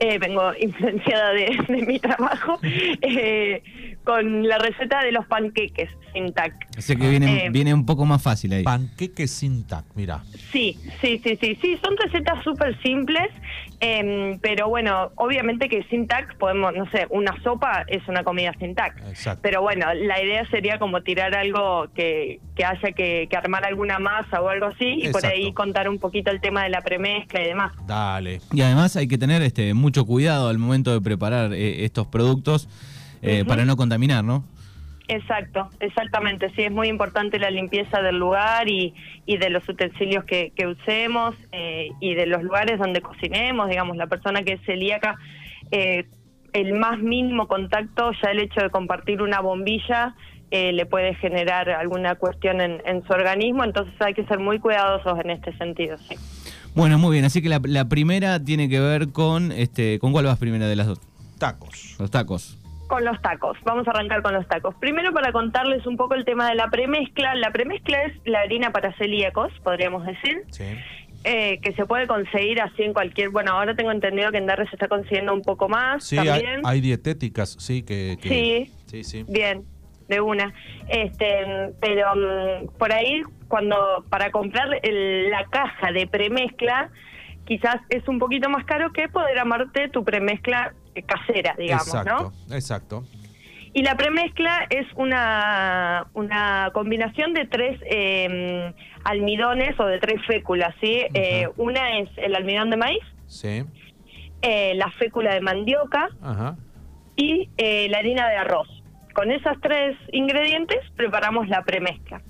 Eh, 0.00 0.18
vengo 0.18 0.52
influenciada 0.60 1.30
de, 1.32 1.56
de 1.68 1.82
mi 1.86 1.98
trabajo 1.98 2.58
eh, 2.62 3.62
con 4.04 4.46
la 4.46 4.58
receta 4.58 5.02
de 5.04 5.12
los 5.12 5.26
panqueques. 5.26 5.90
sin 6.12 6.32
tac. 6.32 6.54
Así 6.78 6.96
que 6.96 7.08
viene, 7.10 7.46
Eh, 7.46 7.50
viene 7.50 7.74
un 7.74 7.84
poco 7.84 8.04
más 8.06 8.22
fácil 8.22 8.52
ahí. 8.52 8.62
Panqueque 8.62 9.26
sin 9.26 9.66
tac, 9.66 9.84
mira. 9.94 10.22
Sí, 10.52 10.78
sí, 11.00 11.20
sí, 11.22 11.36
sí, 11.40 11.58
sí, 11.60 11.78
son 11.84 11.94
recetas 11.96 12.42
súper 12.42 12.80
simples, 12.82 13.28
em, 13.80 14.38
pero 14.40 14.68
bueno, 14.68 15.10
obviamente 15.16 15.68
que 15.68 15.82
sin 15.90 16.06
tac 16.06 16.36
podemos, 16.38 16.74
no 16.74 16.88
sé, 16.90 17.06
una 17.10 17.34
sopa 17.42 17.84
es 17.88 18.06
una 18.08 18.22
comida 18.24 18.52
sin 18.58 18.74
tac. 18.74 18.96
Exacto. 19.08 19.40
Pero 19.42 19.60
bueno, 19.62 19.92
la 19.94 20.22
idea 20.22 20.48
sería 20.50 20.78
como 20.78 21.02
tirar 21.02 21.34
algo 21.34 21.88
que, 21.94 22.40
que 22.54 22.64
haya 22.64 22.92
que, 22.92 23.26
que 23.28 23.36
armar 23.36 23.64
alguna 23.66 23.98
masa 23.98 24.40
o 24.40 24.48
algo 24.48 24.66
así 24.66 25.00
y 25.02 25.08
por 25.10 25.24
ahí 25.26 25.52
contar 25.52 25.88
un 25.88 25.98
poquito 25.98 26.30
el 26.30 26.40
tema 26.40 26.62
de 26.64 26.70
la 26.70 26.80
premezcla 26.80 27.42
y 27.42 27.46
demás. 27.46 27.72
Dale. 27.86 28.40
Y 28.52 28.62
además 28.62 28.96
hay 28.96 29.08
que 29.08 29.18
tener 29.18 29.42
este 29.42 29.55
mucho 29.74 30.04
cuidado 30.04 30.48
al 30.48 30.58
momento 30.58 30.92
de 30.92 31.00
preparar 31.00 31.52
eh, 31.52 31.84
estos 31.84 32.06
productos 32.06 32.68
eh, 33.22 33.44
para 33.46 33.64
no 33.64 33.76
contaminar, 33.76 34.24
¿no? 34.24 34.44
Exacto, 35.08 35.70
exactamente. 35.78 36.50
Sí, 36.56 36.62
es 36.62 36.72
muy 36.72 36.88
importante 36.88 37.38
la 37.38 37.50
limpieza 37.50 38.02
del 38.02 38.18
lugar 38.18 38.68
y, 38.68 38.92
y 39.24 39.36
de 39.36 39.50
los 39.50 39.68
utensilios 39.68 40.24
que, 40.24 40.52
que 40.56 40.66
usemos 40.66 41.36
eh, 41.52 41.90
y 42.00 42.14
de 42.14 42.26
los 42.26 42.42
lugares 42.42 42.78
donde 42.78 43.00
cocinemos. 43.00 43.68
Digamos, 43.68 43.96
la 43.96 44.08
persona 44.08 44.42
que 44.42 44.54
es 44.54 44.60
celíaca, 44.62 45.16
eh, 45.70 46.06
el 46.52 46.72
más 46.72 46.98
mínimo 46.98 47.46
contacto, 47.46 48.10
ya 48.20 48.30
el 48.30 48.40
hecho 48.40 48.60
de 48.60 48.70
compartir 48.70 49.22
una 49.22 49.40
bombilla, 49.40 50.16
eh, 50.50 50.72
le 50.72 50.86
puede 50.86 51.14
generar 51.14 51.70
alguna 51.70 52.16
cuestión 52.16 52.60
en, 52.60 52.82
en 52.84 53.04
su 53.04 53.12
organismo. 53.12 53.62
Entonces 53.62 53.94
hay 54.00 54.14
que 54.14 54.24
ser 54.24 54.40
muy 54.40 54.58
cuidadosos 54.58 55.20
en 55.20 55.30
este 55.30 55.56
sentido. 55.56 55.98
Sí. 55.98 56.16
Bueno, 56.76 56.98
muy 56.98 57.12
bien. 57.14 57.24
Así 57.24 57.42
que 57.42 57.48
la, 57.48 57.60
la 57.64 57.88
primera 57.88 58.38
tiene 58.44 58.68
que 58.68 58.78
ver 58.78 59.08
con 59.10 59.50
este, 59.50 59.98
¿con 59.98 60.12
cuál 60.12 60.26
vas 60.26 60.38
primera 60.38 60.68
de 60.68 60.76
las 60.76 60.86
dos? 60.86 61.00
Tacos. 61.38 61.96
Los 61.98 62.10
tacos. 62.10 62.58
Con 62.86 63.04
los 63.04 63.20
tacos, 63.20 63.58
vamos 63.64 63.88
a 63.88 63.90
arrancar 63.90 64.22
con 64.22 64.32
los 64.34 64.46
tacos. 64.46 64.74
Primero 64.76 65.12
para 65.12 65.32
contarles 65.32 65.84
un 65.86 65.96
poco 65.96 66.14
el 66.14 66.24
tema 66.24 66.48
de 66.48 66.54
la 66.54 66.68
premezcla. 66.70 67.34
La 67.34 67.50
premezcla 67.50 68.00
es 68.04 68.12
la 68.24 68.40
harina 68.40 68.70
para 68.70 68.92
celíacos, 68.96 69.50
podríamos 69.64 70.06
decir, 70.06 70.42
Sí. 70.50 70.62
eh, 71.24 71.58
que 71.62 71.72
se 71.72 71.84
puede 71.84 72.06
conseguir 72.06 72.60
así 72.60 72.84
en 72.84 72.92
cualquier... 72.92 73.30
Bueno, 73.30 73.52
ahora 73.52 73.74
tengo 73.74 73.90
entendido 73.90 74.30
que 74.30 74.38
en 74.38 74.46
Darre 74.46 74.68
se 74.68 74.76
está 74.76 74.86
consiguiendo 74.86 75.34
un 75.34 75.42
poco 75.42 75.68
más 75.68 76.04
Sí, 76.04 76.16
hay, 76.16 76.26
también. 76.28 76.60
hay 76.62 76.80
dietéticas, 76.80 77.56
sí, 77.58 77.82
que... 77.82 78.18
que- 78.22 78.28
Sí. 78.28 78.72
Sí, 78.86 79.02
sí. 79.02 79.24
Bien, 79.28 79.64
de 80.08 80.20
una. 80.20 80.54
Este, 80.88 81.26
pero 81.80 82.06
mm, 82.14 82.68
por 82.78 82.92
ahí 82.92 83.22
cuando 83.48 84.04
para 84.10 84.30
comprar 84.30 84.68
el- 84.82 85.30
la 85.30 85.44
caja 85.46 85.92
de 85.92 86.06
premezcla 86.06 86.90
quizás 87.44 87.76
es 87.90 88.06
un 88.08 88.18
poquito 88.18 88.48
más 88.50 88.64
caro 88.64 88.92
que 88.92 89.08
poder 89.08 89.38
armarte 89.38 89.88
tu 89.88 90.04
premezcla 90.04 90.74
casera, 91.06 91.54
digamos, 91.58 91.86
exacto, 91.86 92.32
¿no? 92.48 92.54
exacto. 92.56 93.04
Y 93.72 93.82
la 93.82 93.94
premezcla 93.96 94.66
es 94.70 94.86
una, 94.96 96.06
una 96.14 96.70
combinación 96.72 97.34
de 97.34 97.44
tres 97.44 97.78
eh, 97.84 98.72
almidones 99.04 99.78
o 99.78 99.84
de 99.84 99.98
tres 99.98 100.24
féculas, 100.26 100.74
¿sí? 100.80 101.02
Eh, 101.12 101.46
una 101.58 101.98
es 101.98 102.08
el 102.16 102.34
almidón 102.34 102.70
de 102.70 102.78
maíz, 102.78 103.02
Sí. 103.26 103.64
eh, 104.42 104.72
la 104.76 104.90
fécula 104.92 105.34
de 105.34 105.40
mandioca 105.42 106.08
Ajá. 106.22 106.56
y 107.16 107.50
eh, 107.58 107.88
la 107.90 107.98
harina 107.98 108.28
de 108.30 108.36
arroz. 108.36 108.68
Con 109.12 109.30
esos 109.30 109.60
tres 109.60 109.96
ingredientes 110.12 110.78
preparamos 110.96 111.46
la 111.48 111.62
premezcla. 111.62 112.22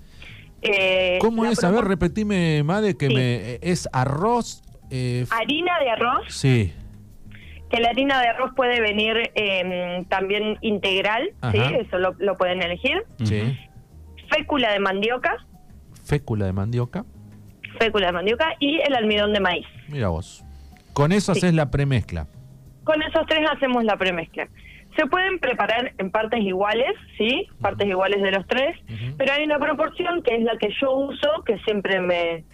Eh, 0.62 1.18
¿Cómo 1.20 1.44
es? 1.44 1.62
A 1.64 1.70
ver, 1.70 1.84
repetime, 1.84 2.62
Made, 2.62 2.96
que 2.96 3.08
Sí. 3.08 3.14
me... 3.14 3.54
Es 3.62 3.88
arroz... 3.92 4.62
eh, 4.90 5.26
Harina 5.30 5.78
de 5.80 5.90
arroz, 5.90 6.24
sí. 6.28 6.72
que 7.70 7.80
la 7.80 7.88
harina 7.90 8.20
de 8.20 8.28
arroz 8.28 8.52
puede 8.56 8.80
venir 8.80 9.30
eh, 9.34 10.04
también 10.08 10.56
integral, 10.62 11.30
¿sí? 11.52 11.58
Eso 11.80 11.98
lo, 11.98 12.14
lo 12.18 12.36
pueden 12.36 12.62
elegir. 12.62 13.02
Sí. 13.24 13.56
Fécula 14.30 14.72
de 14.72 14.80
mandioca, 14.80 15.36
Fécula 16.04 16.46
de 16.46 16.52
mandioca. 16.52 17.04
fécula 17.80 18.06
de 18.06 18.12
mandioca 18.12 18.54
y 18.60 18.78
el 18.80 18.94
almidón 18.94 19.32
de 19.32 19.40
maíz. 19.40 19.66
Mira 19.88 20.08
vos. 20.08 20.44
Con 20.92 21.12
eso 21.12 21.34
Sí. 21.34 21.40
haces 21.40 21.54
la 21.54 21.70
premezcla. 21.70 22.26
Con 22.84 23.02
esos 23.02 23.26
tres 23.26 23.40
hacemos 23.50 23.84
la 23.84 23.96
premezcla. 23.96 24.48
Se 24.96 25.06
pueden 25.06 25.38
preparar 25.38 25.92
en 25.98 26.10
partes 26.10 26.40
iguales, 26.40 26.92
¿sí? 27.18 27.46
Partes 27.60 27.86
iguales 27.86 28.22
de 28.22 28.30
los 28.32 28.46
tres, 28.46 28.78
pero 29.18 29.32
hay 29.32 29.44
una 29.44 29.58
proporción 29.58 30.22
que 30.22 30.36
es 30.36 30.42
la 30.42 30.56
que 30.58 30.70
yo 30.80 30.92
uso, 30.92 31.28
que 31.44 31.58
siempre 31.60 32.00
me, 32.00 32.44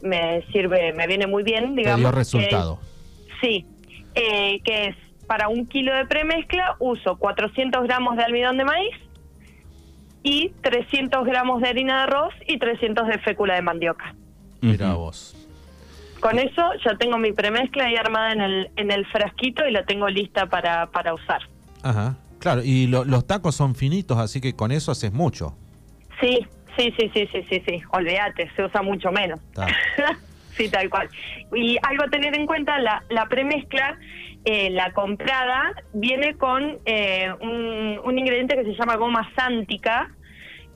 me 0.00 0.42
sirve, 0.52 0.92
me 0.92 1.06
viene 1.08 1.26
muy 1.26 1.42
bien, 1.42 1.74
Te 1.74 1.80
digamos. 1.80 2.00
dio 2.00 2.10
que 2.10 2.16
resultado. 2.16 2.78
es- 2.80 3.34
sí, 3.40 3.66
eh, 4.14 4.60
que 4.64 4.86
es 4.88 4.96
para 5.26 5.48
un 5.48 5.66
kilo 5.66 5.92
de 5.94 6.06
premezcla 6.06 6.76
uso 6.78 7.16
400 7.16 7.82
gramos 7.84 8.16
de 8.16 8.22
almidón 8.22 8.58
de 8.58 8.64
maíz 8.64 8.94
y 10.22 10.50
300 10.62 11.24
gramos 11.24 11.60
de 11.62 11.68
harina 11.68 11.96
de 11.96 12.02
arroz 12.04 12.34
y 12.46 12.58
300 12.58 13.08
de 13.08 13.18
fécula 13.18 13.54
de 13.54 13.62
mandioca. 13.62 14.14
Mira 14.60 14.94
vos. 14.94 15.34
Con 16.20 16.38
eso 16.38 16.62
ya 16.84 16.96
tengo 16.96 17.18
mi 17.18 17.32
premezcla 17.32 17.86
ahí 17.86 17.96
armada 17.96 18.32
en 18.32 18.40
el, 18.40 18.70
en 18.76 18.92
el 18.92 19.04
frasquito 19.06 19.66
y 19.66 19.72
la 19.72 19.84
tengo 19.84 20.08
lista 20.08 20.46
para, 20.46 20.86
para 20.86 21.12
usar. 21.14 21.40
Ajá. 21.82 22.16
Claro, 22.38 22.62
y 22.64 22.86
lo- 22.88 23.04
los 23.04 23.26
tacos 23.26 23.54
son 23.54 23.74
finitos, 23.74 24.18
así 24.18 24.40
que 24.40 24.54
con 24.54 24.72
eso 24.72 24.90
haces 24.92 25.12
mucho. 25.12 25.56
Sí, 26.20 26.46
sí, 26.76 26.92
sí, 26.98 27.10
sí, 27.14 27.28
sí, 27.32 27.44
sí, 27.48 27.62
sí. 27.66 27.82
Olvídate, 27.92 28.50
se 28.56 28.64
usa 28.64 28.82
mucho 28.82 29.10
menos. 29.12 29.40
Sí, 30.54 30.68
tal 30.68 30.90
cual. 30.90 31.08
Y 31.54 31.78
algo 31.82 32.04
a 32.04 32.08
tener 32.10 32.36
en 32.36 32.44
cuenta, 32.46 32.78
la, 32.78 33.02
la 33.08 33.24
premezcla, 33.26 33.96
eh, 34.44 34.68
la 34.68 34.92
comprada, 34.92 35.72
viene 35.94 36.34
con 36.34 36.78
eh, 36.84 37.30
un, 37.40 37.98
un 38.04 38.18
ingrediente 38.18 38.54
que 38.56 38.64
se 38.64 38.74
llama 38.74 38.96
goma 38.96 39.30
sántica, 39.34 40.10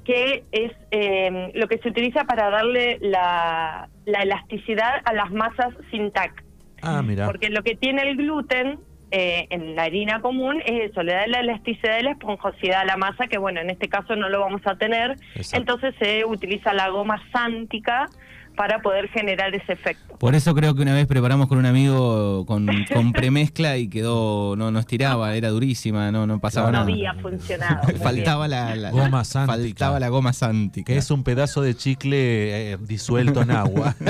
que 0.02 0.44
es 0.50 0.72
eh, 0.92 1.50
lo 1.54 1.68
que 1.68 1.76
se 1.76 1.90
utiliza 1.90 2.24
para 2.24 2.48
darle 2.48 2.96
la, 3.02 3.90
la 4.06 4.22
elasticidad 4.22 5.02
a 5.04 5.12
las 5.12 5.30
masas 5.30 5.74
sin 5.90 6.10
tac. 6.10 6.42
Ah, 6.80 7.02
mira. 7.02 7.26
Porque 7.26 7.50
lo 7.50 7.62
que 7.62 7.76
tiene 7.76 8.00
el 8.08 8.16
gluten 8.16 8.80
eh, 9.10 9.46
en 9.50 9.76
la 9.76 9.84
harina 9.84 10.20
común 10.20 10.60
es 10.66 10.90
eso, 10.90 11.02
le 11.02 11.12
da 11.14 11.26
la 11.26 11.40
elasticidad 11.40 11.98
y 12.00 12.02
la 12.02 12.10
esponjosidad 12.12 12.80
a 12.80 12.84
la 12.84 12.96
masa, 12.96 13.26
que 13.28 13.38
bueno, 13.38 13.60
en 13.60 13.70
este 13.70 13.88
caso 13.88 14.16
no 14.16 14.28
lo 14.28 14.40
vamos 14.40 14.62
a 14.66 14.76
tener. 14.76 15.12
Exacto. 15.34 15.56
Entonces 15.58 15.94
se 15.98 16.24
utiliza 16.24 16.72
la 16.72 16.88
goma 16.88 17.22
sántica 17.32 18.08
para 18.56 18.78
poder 18.80 19.08
generar 19.10 19.54
ese 19.54 19.74
efecto. 19.74 20.16
Por 20.16 20.34
eso 20.34 20.54
creo 20.54 20.74
que 20.74 20.80
una 20.80 20.94
vez 20.94 21.06
preparamos 21.06 21.46
con 21.46 21.58
un 21.58 21.66
amigo 21.66 22.46
con, 22.46 22.66
con 22.90 23.12
premezcla 23.12 23.76
y 23.76 23.86
quedó, 23.86 24.56
no, 24.56 24.70
no 24.70 24.78
estiraba, 24.78 25.34
era 25.36 25.50
durísima, 25.50 26.10
no, 26.10 26.26
no 26.26 26.38
pasaba 26.40 26.68
No 26.68 26.72
nada. 26.78 26.84
había 26.84 27.12
funcionado. 27.16 27.86
Faltaba 28.02 28.48
la, 28.48 28.74
la- 28.74 28.90
Goma 28.92 29.24
sántica. 29.24 29.58
Faltaba 29.58 30.00
la 30.00 30.08
goma 30.08 30.32
sántica. 30.32 30.90
Que 30.90 30.98
es 30.98 31.10
un 31.10 31.22
pedazo 31.22 31.60
de 31.60 31.74
chicle 31.74 32.72
eh, 32.72 32.78
disuelto 32.80 33.42
en 33.42 33.50
agua. 33.50 33.94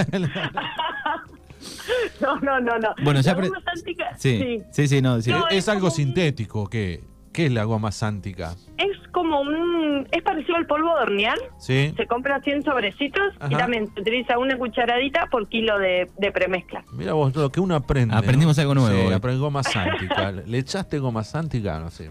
No, 2.20 2.36
no, 2.40 2.60
no, 2.60 2.78
no. 2.78 2.88
Bueno, 3.02 3.20
ya 3.20 3.32
La 3.32 3.38
pre- 3.38 3.48
goma 3.48 3.60
sántica, 3.64 4.16
Sí, 4.16 4.38
sí. 4.38 4.62
sí, 4.70 4.88
sí, 4.88 5.02
no, 5.02 5.20
sí. 5.20 5.30
No, 5.30 5.48
es 5.48 5.56
es 5.58 5.68
algo 5.68 5.90
sintético. 5.90 6.68
¿Qué, 6.68 7.02
¿Qué 7.32 7.46
es 7.46 7.52
la 7.52 7.64
goma 7.64 7.92
sántica? 7.92 8.54
Es 8.78 8.96
como 9.12 9.40
un... 9.40 10.06
Es 10.10 10.22
parecido 10.22 10.56
al 10.56 10.66
polvo 10.66 10.94
de 10.96 11.02
hornear. 11.02 11.36
¿Sí? 11.58 11.92
Se 11.96 12.06
compra 12.06 12.40
100 12.40 12.64
sobrecitos 12.64 13.22
y 13.50 13.54
también 13.54 13.92
se 13.94 14.00
utiliza 14.00 14.38
una 14.38 14.56
cucharadita 14.56 15.26
por 15.30 15.46
kilo 15.48 15.78
de, 15.78 16.10
de 16.18 16.32
premezcla. 16.32 16.84
Mira 16.92 17.12
vos 17.12 17.34
lo 17.36 17.50
que 17.52 17.60
uno 17.60 17.74
aprende. 17.74 18.12
¿no? 18.14 18.18
Aprendimos 18.20 18.58
algo 18.58 18.74
nuevo 18.74 19.08
Sí, 19.08 19.12
aprendí 19.14 19.40
goma 19.40 19.62
sántica. 19.64 20.32
¿Le 20.32 20.58
echaste 20.58 20.98
goma 20.98 21.24
sántica? 21.24 21.78
No 21.78 21.90
sé. 21.90 22.10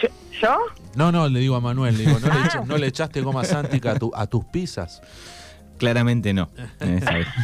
¿Yo? 0.00 0.08
¿Yo? 0.40 0.56
No, 0.94 1.12
no, 1.12 1.28
le 1.28 1.40
digo 1.40 1.54
a 1.56 1.60
Manuel, 1.60 1.96
le 1.98 2.04
digo, 2.06 2.18
¿no, 2.18 2.26
le, 2.28 2.32
Ah. 2.32 2.44
echa- 2.50 2.64
no 2.64 2.76
le 2.78 2.86
echaste 2.86 3.20
goma 3.20 3.44
sántica 3.44 3.92
a, 3.92 3.98
tu- 3.98 4.12
a 4.14 4.26
tus 4.26 4.44
pizzas? 4.46 5.02
Claramente 5.80 6.32
no. 6.32 6.48
Vez. 6.80 7.26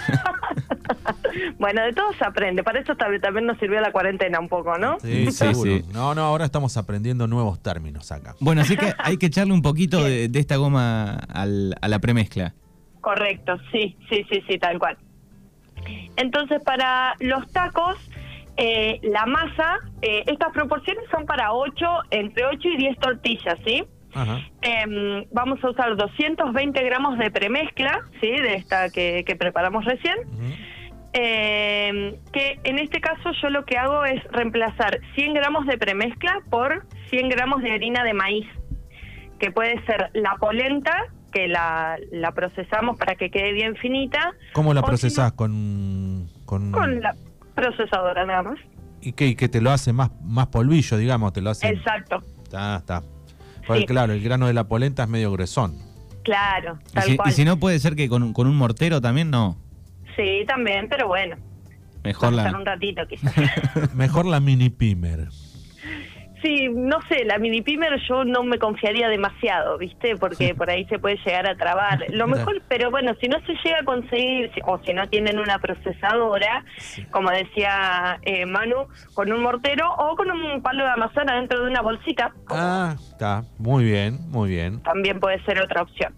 Bueno, 1.59 1.83
de 1.83 1.93
todo 1.93 2.13
se 2.15 2.25
aprende. 2.25 2.63
Para 2.63 2.81
eso 2.81 2.95
también, 2.97 3.47
nos 3.47 3.59
sirvió 3.59 3.81
la 3.81 3.93
cuarentena 3.93 4.39
un 4.41 4.49
poco, 4.49 4.79
¿no? 4.79 4.99
Sí, 5.01 5.27
Sí, 5.27 5.33
seguro. 5.33 5.71
sí. 5.71 5.85
No, 5.93 6.15
no, 6.15 6.23
ahora 6.23 6.45
estamos 6.45 6.77
aprendiendo 6.77 7.27
nuevos 7.27 7.63
términos 7.63 8.11
acá. 8.13 8.35
Bueno, 8.41 8.63
así 8.63 8.77
que 8.77 8.95
hay 8.99 9.17
que 9.19 9.27
echarle 9.27 9.53
un 9.53 9.63
poquito 9.63 10.03
de, 10.03 10.29
de 10.29 10.39
esta 10.39 10.57
goma 10.57 11.15
al- 11.33 11.75
a 11.81 11.89
la 11.89 11.99
premezcla. 11.99 12.55
Correcto, 13.01 13.57
sí, 13.73 13.97
sí, 14.11 14.25
sí, 14.31 14.43
sí, 14.49 14.59
tal 14.59 14.79
cual. 14.79 14.97
Entonces, 16.17 16.61
para 16.65 17.15
los 17.21 17.51
tacos, 17.53 17.97
eh, 18.57 18.99
la 19.03 19.27
masa, 19.27 19.79
eh, 20.03 20.25
estas 20.27 20.53
proporciones 20.53 21.05
son 21.11 21.27
para 21.27 21.53
8, 21.53 21.87
entre 22.11 22.45
8 22.47 22.69
y 22.69 22.77
10 22.79 22.99
tortillas, 22.99 23.57
¿sí? 23.65 23.85
Em, 24.63 25.25
vamos 25.33 25.63
a 25.63 25.71
usar 25.71 25.97
220 25.97 26.83
gramos 26.85 27.19
de 27.19 27.31
premezcla, 27.31 28.01
¿sí? 28.21 28.31
De 28.31 28.55
esta 28.55 28.91
que, 28.91 29.25
que 29.27 29.37
preparamos 29.37 29.85
recién. 29.85 30.17
Em, 31.13 32.15
que 32.33 32.61
en 32.65 32.79
este 32.79 33.01
caso 33.01 33.31
yo 33.41 33.49
lo 33.49 33.65
que 33.65 33.79
hago 33.79 34.05
es 34.05 34.23
reemplazar 34.33 35.01
100 35.15 35.35
gramos 35.35 35.67
de 35.67 35.79
premezcla 35.79 36.41
por 36.51 36.87
100 37.11 37.29
gramos 37.29 37.63
de 37.63 37.73
harina 37.73 38.05
de 38.05 38.13
maíz, 38.13 38.47
que 39.39 39.51
puede 39.51 39.83
ser 39.87 40.11
la 40.13 40.37
polenta, 40.37 40.95
que 41.33 41.49
la, 41.49 41.97
la 42.13 42.33
procesamos 42.33 42.99
para 42.99 43.15
que 43.15 43.31
quede 43.31 43.53
bien 43.53 43.77
finita, 43.77 44.35
¿Cómo 44.53 44.75
la 44.75 44.81
si 44.81 44.87
procesás? 44.87 45.33
¿Con, 45.33 46.29
con, 46.45 46.73
con 46.73 47.01
la 47.01 47.15
procesadora 47.55 48.27
nada 48.27 48.43
más. 48.43 48.59
¿Y 49.01 49.13
qué, 49.13 49.29
y 49.29 49.37
que 49.37 49.49
te 49.49 49.61
lo 49.61 49.71
hace 49.71 49.93
más, 49.93 50.11
más 50.23 50.49
polvillo, 50.49 50.97
digamos? 50.97 51.33
Te 51.33 51.41
lo 51.41 51.51
hace... 51.51 51.69
Exacto. 51.69 52.23
Está, 52.43 52.77
está. 52.77 53.03
Porque 53.67 53.81
Sí. 53.83 53.87
claro, 53.87 54.13
el 54.13 54.23
grano 54.23 54.47
de 54.47 54.53
la 54.53 54.65
polenta 54.69 55.03
es 55.05 55.09
medio 55.09 55.33
gruesón. 55.33 55.77
Claro, 56.23 56.79
Y 56.91 56.93
tal 56.95 57.03
si, 57.05 57.17
cual. 57.17 57.29
y 57.29 57.33
si 57.33 57.45
no 57.45 57.59
puede 57.59 57.79
ser 57.79 57.95
que 57.97 58.09
con, 58.09 58.33
con 58.33 58.47
un 58.47 58.57
mortero 58.57 59.01
también, 59.01 59.31
no. 59.31 59.57
Sí, 60.17 60.45
también, 60.47 60.89
pero 60.89 61.09
bueno, 61.09 61.37
Mejor 62.03 62.33
la... 62.33 62.51
un 62.57 62.65
ratito 62.67 63.03
quizás. 63.09 63.35
Mejor 63.95 64.27
la 64.27 64.41
mini 64.41 64.71
pimer. 64.71 65.29
Sí, 66.43 66.69
no 66.69 67.01
sé, 67.09 67.25
la 67.25 67.39
mini 67.39 67.63
pimer 67.63 67.99
yo 68.09 68.25
no 68.25 68.43
me 68.45 68.59
confiaría 68.59 69.09
demasiado, 69.09 69.79
¿viste? 69.79 70.17
Porque 70.17 70.55
por 70.55 70.69
ahí 70.71 70.85
se 70.85 70.99
puede 70.99 71.17
llegar 71.25 71.49
a 71.49 71.57
trabar. 71.57 72.05
Lo 72.11 72.27
mejor, 72.27 72.63
pero 72.69 72.91
bueno, 72.91 73.15
si 73.21 73.27
no 73.29 73.39
se 73.47 73.55
llega 73.65 73.79
a 73.81 73.85
conseguir, 73.85 74.51
o 74.65 74.79
si 74.85 74.93
no 74.93 75.09
tienen 75.09 75.39
una 75.39 75.59
procesadora, 75.59 76.65
como 77.11 77.31
decía 77.31 78.19
eh, 78.23 78.45
Manu, 78.45 78.87
con 79.15 79.33
un 79.33 79.43
mortero 79.43 79.91
o 79.95 80.15
con 80.15 80.31
un 80.31 80.61
palo 80.63 80.85
de 80.87 80.97
manzana 80.97 81.37
dentro 81.37 81.63
de 81.65 81.71
una 81.71 81.81
bolsita, 81.81 82.33
Ah, 82.51 82.95
está. 82.99 83.43
Muy 83.59 83.85
bien, 83.85 84.19
muy 84.31 84.51
bien. 84.51 84.83
también 84.83 85.19
puede 85.21 85.43
ser 85.45 85.61
otra 85.63 85.83
opción. 85.83 86.15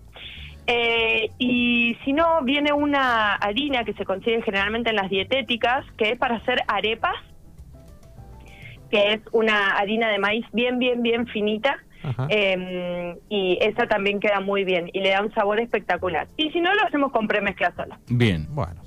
Eh, 0.66 1.30
y 1.38 1.96
si 2.04 2.12
no, 2.12 2.42
viene 2.42 2.72
una 2.72 3.34
harina 3.36 3.84
que 3.84 3.94
se 3.94 4.04
consigue 4.04 4.42
generalmente 4.42 4.90
en 4.90 4.96
las 4.96 5.08
dietéticas, 5.08 5.86
que 5.96 6.10
es 6.10 6.18
para 6.18 6.36
hacer 6.36 6.62
arepas, 6.68 7.14
que 8.90 9.14
es 9.14 9.20
una 9.32 9.76
harina 9.76 10.08
de 10.10 10.18
maíz 10.18 10.46
bien, 10.52 10.78
bien, 10.78 11.02
bien 11.02 11.26
finita. 11.26 11.78
Eh, 12.30 13.18
y 13.28 13.58
esa 13.60 13.86
también 13.86 14.20
queda 14.20 14.40
muy 14.40 14.64
bien 14.64 14.88
y 14.92 15.00
le 15.00 15.10
da 15.10 15.20
un 15.20 15.32
sabor 15.34 15.60
espectacular. 15.60 16.28
Y 16.36 16.50
si 16.50 16.60
no, 16.60 16.72
lo 16.74 16.84
hacemos 16.84 17.12
con 17.12 17.26
premezcla 17.26 17.74
sola. 17.74 17.98
Bien. 18.08 18.46
Bueno. 18.50 18.80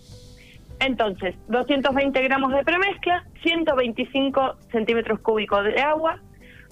Entonces, 0.80 1.36
220 1.50 2.24
gramos 2.24 2.52
de 2.54 2.64
premezcla, 2.64 3.24
125 3.44 4.56
centímetros 4.72 5.20
cúbicos 5.20 5.64
de 5.66 5.80
agua, 5.80 6.20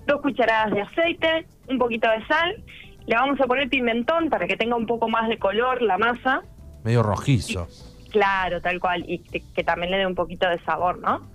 dos 0.08 0.22
cucharadas 0.22 0.72
de 0.72 0.82
aceite, 0.82 1.46
un 1.68 1.78
poquito 1.78 2.10
de 2.10 2.26
sal. 2.26 2.64
Le 3.06 3.16
vamos 3.16 3.40
a 3.40 3.46
poner 3.46 3.70
pimentón 3.70 4.30
para 4.30 4.48
que 4.48 4.58
tenga 4.58 4.76
un 4.76 4.88
poco 4.88 5.10
más 5.10 5.30
de 5.30 5.38
color 5.38 5.82
la 5.84 5.98
masa. 5.98 6.42
Medio 6.84 7.04
rojizo. 7.04 7.68
Claro, 8.12 8.62
tal 8.62 8.80
cual, 8.80 9.04
y 9.08 9.20
que, 9.20 9.44
que 9.54 9.64
también 9.64 9.92
le 9.92 9.98
dé 9.98 10.08
un 10.08 10.16
poquito 10.16 10.50
de 10.50 10.60
sabor, 10.64 11.00
¿no? 11.00 11.30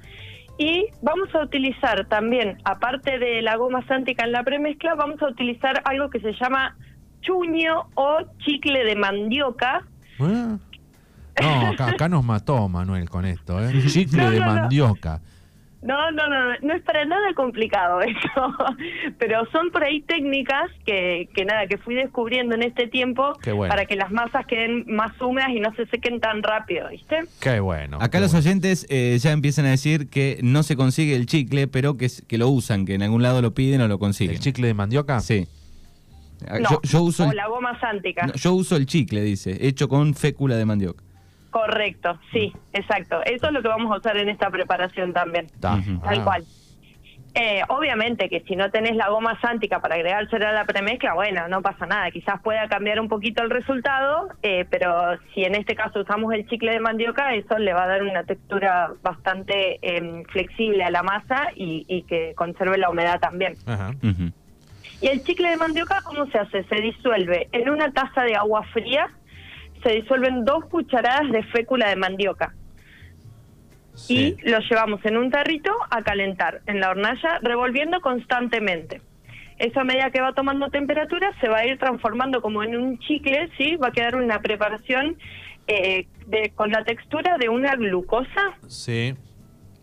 Y 0.58 0.86
vamos 1.02 1.34
a 1.34 1.42
utilizar 1.42 2.06
también, 2.06 2.58
aparte 2.64 3.18
de 3.18 3.42
la 3.42 3.56
goma 3.56 3.84
sántica 3.86 4.24
en 4.24 4.32
la 4.32 4.44
premezcla, 4.44 4.94
vamos 4.94 5.20
a 5.22 5.28
utilizar 5.28 5.82
algo 5.84 6.10
que 6.10 6.20
se 6.20 6.32
llama 6.32 6.76
chuño 7.22 7.88
o 7.94 8.18
chicle 8.38 8.84
de 8.84 8.94
mandioca. 8.94 9.84
¿Eh? 10.20 10.56
No, 11.42 11.66
acá, 11.68 11.88
acá 11.88 12.08
nos 12.08 12.24
mató 12.24 12.68
Manuel 12.68 13.10
con 13.10 13.24
esto, 13.24 13.60
¿eh? 13.60 13.82
Chicle 13.88 14.22
No, 14.22 14.30
de 14.30 14.40
no, 14.40 14.46
mandioca. 14.46 15.18
No, 15.18 15.33
no, 15.84 16.10
no, 16.12 16.28
no, 16.28 16.58
no 16.62 16.74
es 16.74 16.82
para 16.82 17.04
nada 17.04 17.34
complicado 17.34 18.00
eso, 18.00 18.54
pero 19.18 19.44
son 19.52 19.70
por 19.70 19.84
ahí 19.84 20.00
técnicas 20.00 20.70
que, 20.86 21.28
que 21.34 21.44
nada, 21.44 21.66
que 21.66 21.76
fui 21.76 21.94
descubriendo 21.94 22.54
en 22.54 22.62
este 22.62 22.88
tiempo 22.88 23.34
bueno. 23.44 23.68
para 23.68 23.84
que 23.84 23.94
las 23.94 24.10
masas 24.10 24.46
queden 24.46 24.84
más 24.88 25.20
húmedas 25.20 25.50
y 25.50 25.60
no 25.60 25.74
se 25.74 25.84
sequen 25.86 26.20
tan 26.20 26.42
rápido, 26.42 26.88
¿viste? 26.88 27.24
Qué 27.38 27.60
bueno. 27.60 27.98
Acá 27.98 28.08
qué 28.08 28.20
los 28.20 28.32
bueno. 28.32 28.46
oyentes 28.46 28.86
eh, 28.88 29.18
ya 29.20 29.32
empiezan 29.32 29.66
a 29.66 29.70
decir 29.70 30.08
que 30.08 30.40
no 30.42 30.62
se 30.62 30.74
consigue 30.74 31.14
el 31.16 31.26
chicle, 31.26 31.68
pero 31.68 31.98
que, 31.98 32.08
lo 32.38 32.48
usan, 32.48 32.86
que 32.86 32.94
en 32.94 33.02
algún 33.02 33.22
lado 33.22 33.42
lo 33.42 33.52
piden 33.52 33.82
o 33.82 33.88
lo 33.88 33.98
consiguen. 33.98 34.36
¿El 34.36 34.40
chicle 34.40 34.66
de 34.68 34.74
mandioca? 34.74 35.20
Sí. 35.20 35.46
No, 36.50 36.70
yo, 36.70 36.80
yo 36.82 37.02
uso 37.02 37.24
o 37.24 37.30
el, 37.30 37.36
la 37.36 37.48
goma 37.48 37.78
sántica. 37.78 38.26
no, 38.26 38.32
yo 38.34 38.54
uso 38.54 38.76
el 38.76 38.86
chicle, 38.86 39.20
dice, 39.22 39.66
hecho 39.66 39.88
con 39.88 40.14
fécula 40.14 40.56
de 40.56 40.64
mandioca. 40.64 41.04
Correcto, 41.54 42.18
sí, 42.32 42.52
exacto. 42.72 43.22
Eso 43.24 43.46
es 43.46 43.52
lo 43.52 43.62
que 43.62 43.68
vamos 43.68 43.92
a 43.94 43.98
usar 43.98 44.16
en 44.16 44.28
esta 44.28 44.50
preparación 44.50 45.12
también. 45.12 45.46
Ta. 45.60 45.78
Tal 46.02 46.18
Ah. 46.18 46.24
cual. 46.24 46.42
Eh, 47.36 47.62
obviamente 47.68 48.28
que 48.28 48.40
si 48.40 48.56
no 48.56 48.70
tenés 48.72 48.96
la 48.96 49.08
goma 49.08 49.40
sántica 49.40 49.80
para 49.80 49.94
agregársela 49.94 50.48
a 50.48 50.52
la 50.52 50.64
premezcla, 50.64 51.14
bueno, 51.14 51.46
no 51.46 51.62
pasa 51.62 51.86
nada. 51.86 52.10
Quizás 52.10 52.40
pueda 52.42 52.66
cambiar 52.68 52.98
un 52.98 53.08
poquito 53.08 53.44
el 53.44 53.50
resultado, 53.50 54.30
eh, 54.42 54.64
pero 54.68 55.16
si 55.32 55.44
en 55.44 55.54
este 55.54 55.76
caso 55.76 56.00
usamos 56.00 56.34
el 56.34 56.44
chicle 56.48 56.72
de 56.72 56.80
mandioca, 56.80 57.32
eso 57.36 57.56
le 57.58 57.72
va 57.72 57.84
a 57.84 57.86
dar 57.86 58.02
una 58.02 58.24
textura 58.24 58.90
bastante 59.02 59.78
em, 59.82 60.24
flexible 60.24 60.82
a 60.82 60.90
la 60.90 61.04
masa 61.04 61.50
y, 61.54 61.84
y 61.88 62.02
que 62.02 62.34
conserve 62.34 62.78
la 62.78 62.90
humedad 62.90 63.20
también. 63.20 63.54
Ajá. 63.66 63.92
Y 65.00 65.06
el 65.06 65.22
chicle 65.22 65.50
de 65.50 65.56
mandioca, 65.56 66.02
¿cómo 66.02 66.26
se 66.26 66.38
hace? 66.38 66.64
Se 66.64 66.76
disuelve 66.80 67.48
en 67.52 67.68
una 67.70 67.92
taza 67.92 68.22
de 68.22 68.34
agua 68.34 68.62
fría, 68.72 69.08
se 69.84 69.90
disuelven 69.92 70.44
dos 70.44 70.64
cucharadas 70.64 71.30
de 71.30 71.42
fécula 71.44 71.88
de 71.90 71.96
mandioca 71.96 72.52
Sí. 73.94 74.34
y 74.42 74.50
lo 74.50 74.58
llevamos 74.58 75.00
en 75.04 75.16
un 75.16 75.30
tarrito 75.30 75.70
a 75.90 76.02
calentar 76.02 76.62
en 76.66 76.80
la 76.80 76.90
hornalla, 76.90 77.38
revolviendo 77.42 78.00
constantemente. 78.00 79.00
Eso 79.60 79.78
a 79.80 79.84
medida 79.84 80.10
que 80.10 80.20
va 80.20 80.32
tomando 80.32 80.68
temperatura 80.68 81.30
se 81.40 81.48
va 81.48 81.58
a 81.58 81.66
ir 81.66 81.78
transformando 81.78 82.42
como 82.42 82.64
en 82.64 82.76
un 82.76 82.98
chicle, 82.98 83.48
¿sí? 83.56 83.76
Va 83.76 83.88
a 83.88 83.92
quedar 83.92 84.16
una 84.16 84.40
preparación 84.40 85.16
eh, 85.68 86.08
de, 86.26 86.50
con 86.56 86.72
la 86.72 86.82
textura 86.84 87.38
de 87.38 87.48
una 87.48 87.76
glucosa, 87.76 88.56
Sí. 88.66 89.14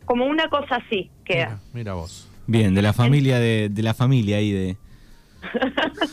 como 0.04 0.26
una 0.26 0.50
cosa 0.50 0.76
así 0.86 1.10
queda. 1.24 1.52
Mira, 1.52 1.60
mira 1.74 1.94
vos. 1.94 2.28
Bien, 2.48 2.76
de 2.76 2.82
la 2.82 2.92
familia 2.92 3.40
de, 3.40 3.70
de 3.70 3.82
la 3.82 3.94
familia 3.94 4.38
ahí 4.38 4.52
de. 4.52 4.78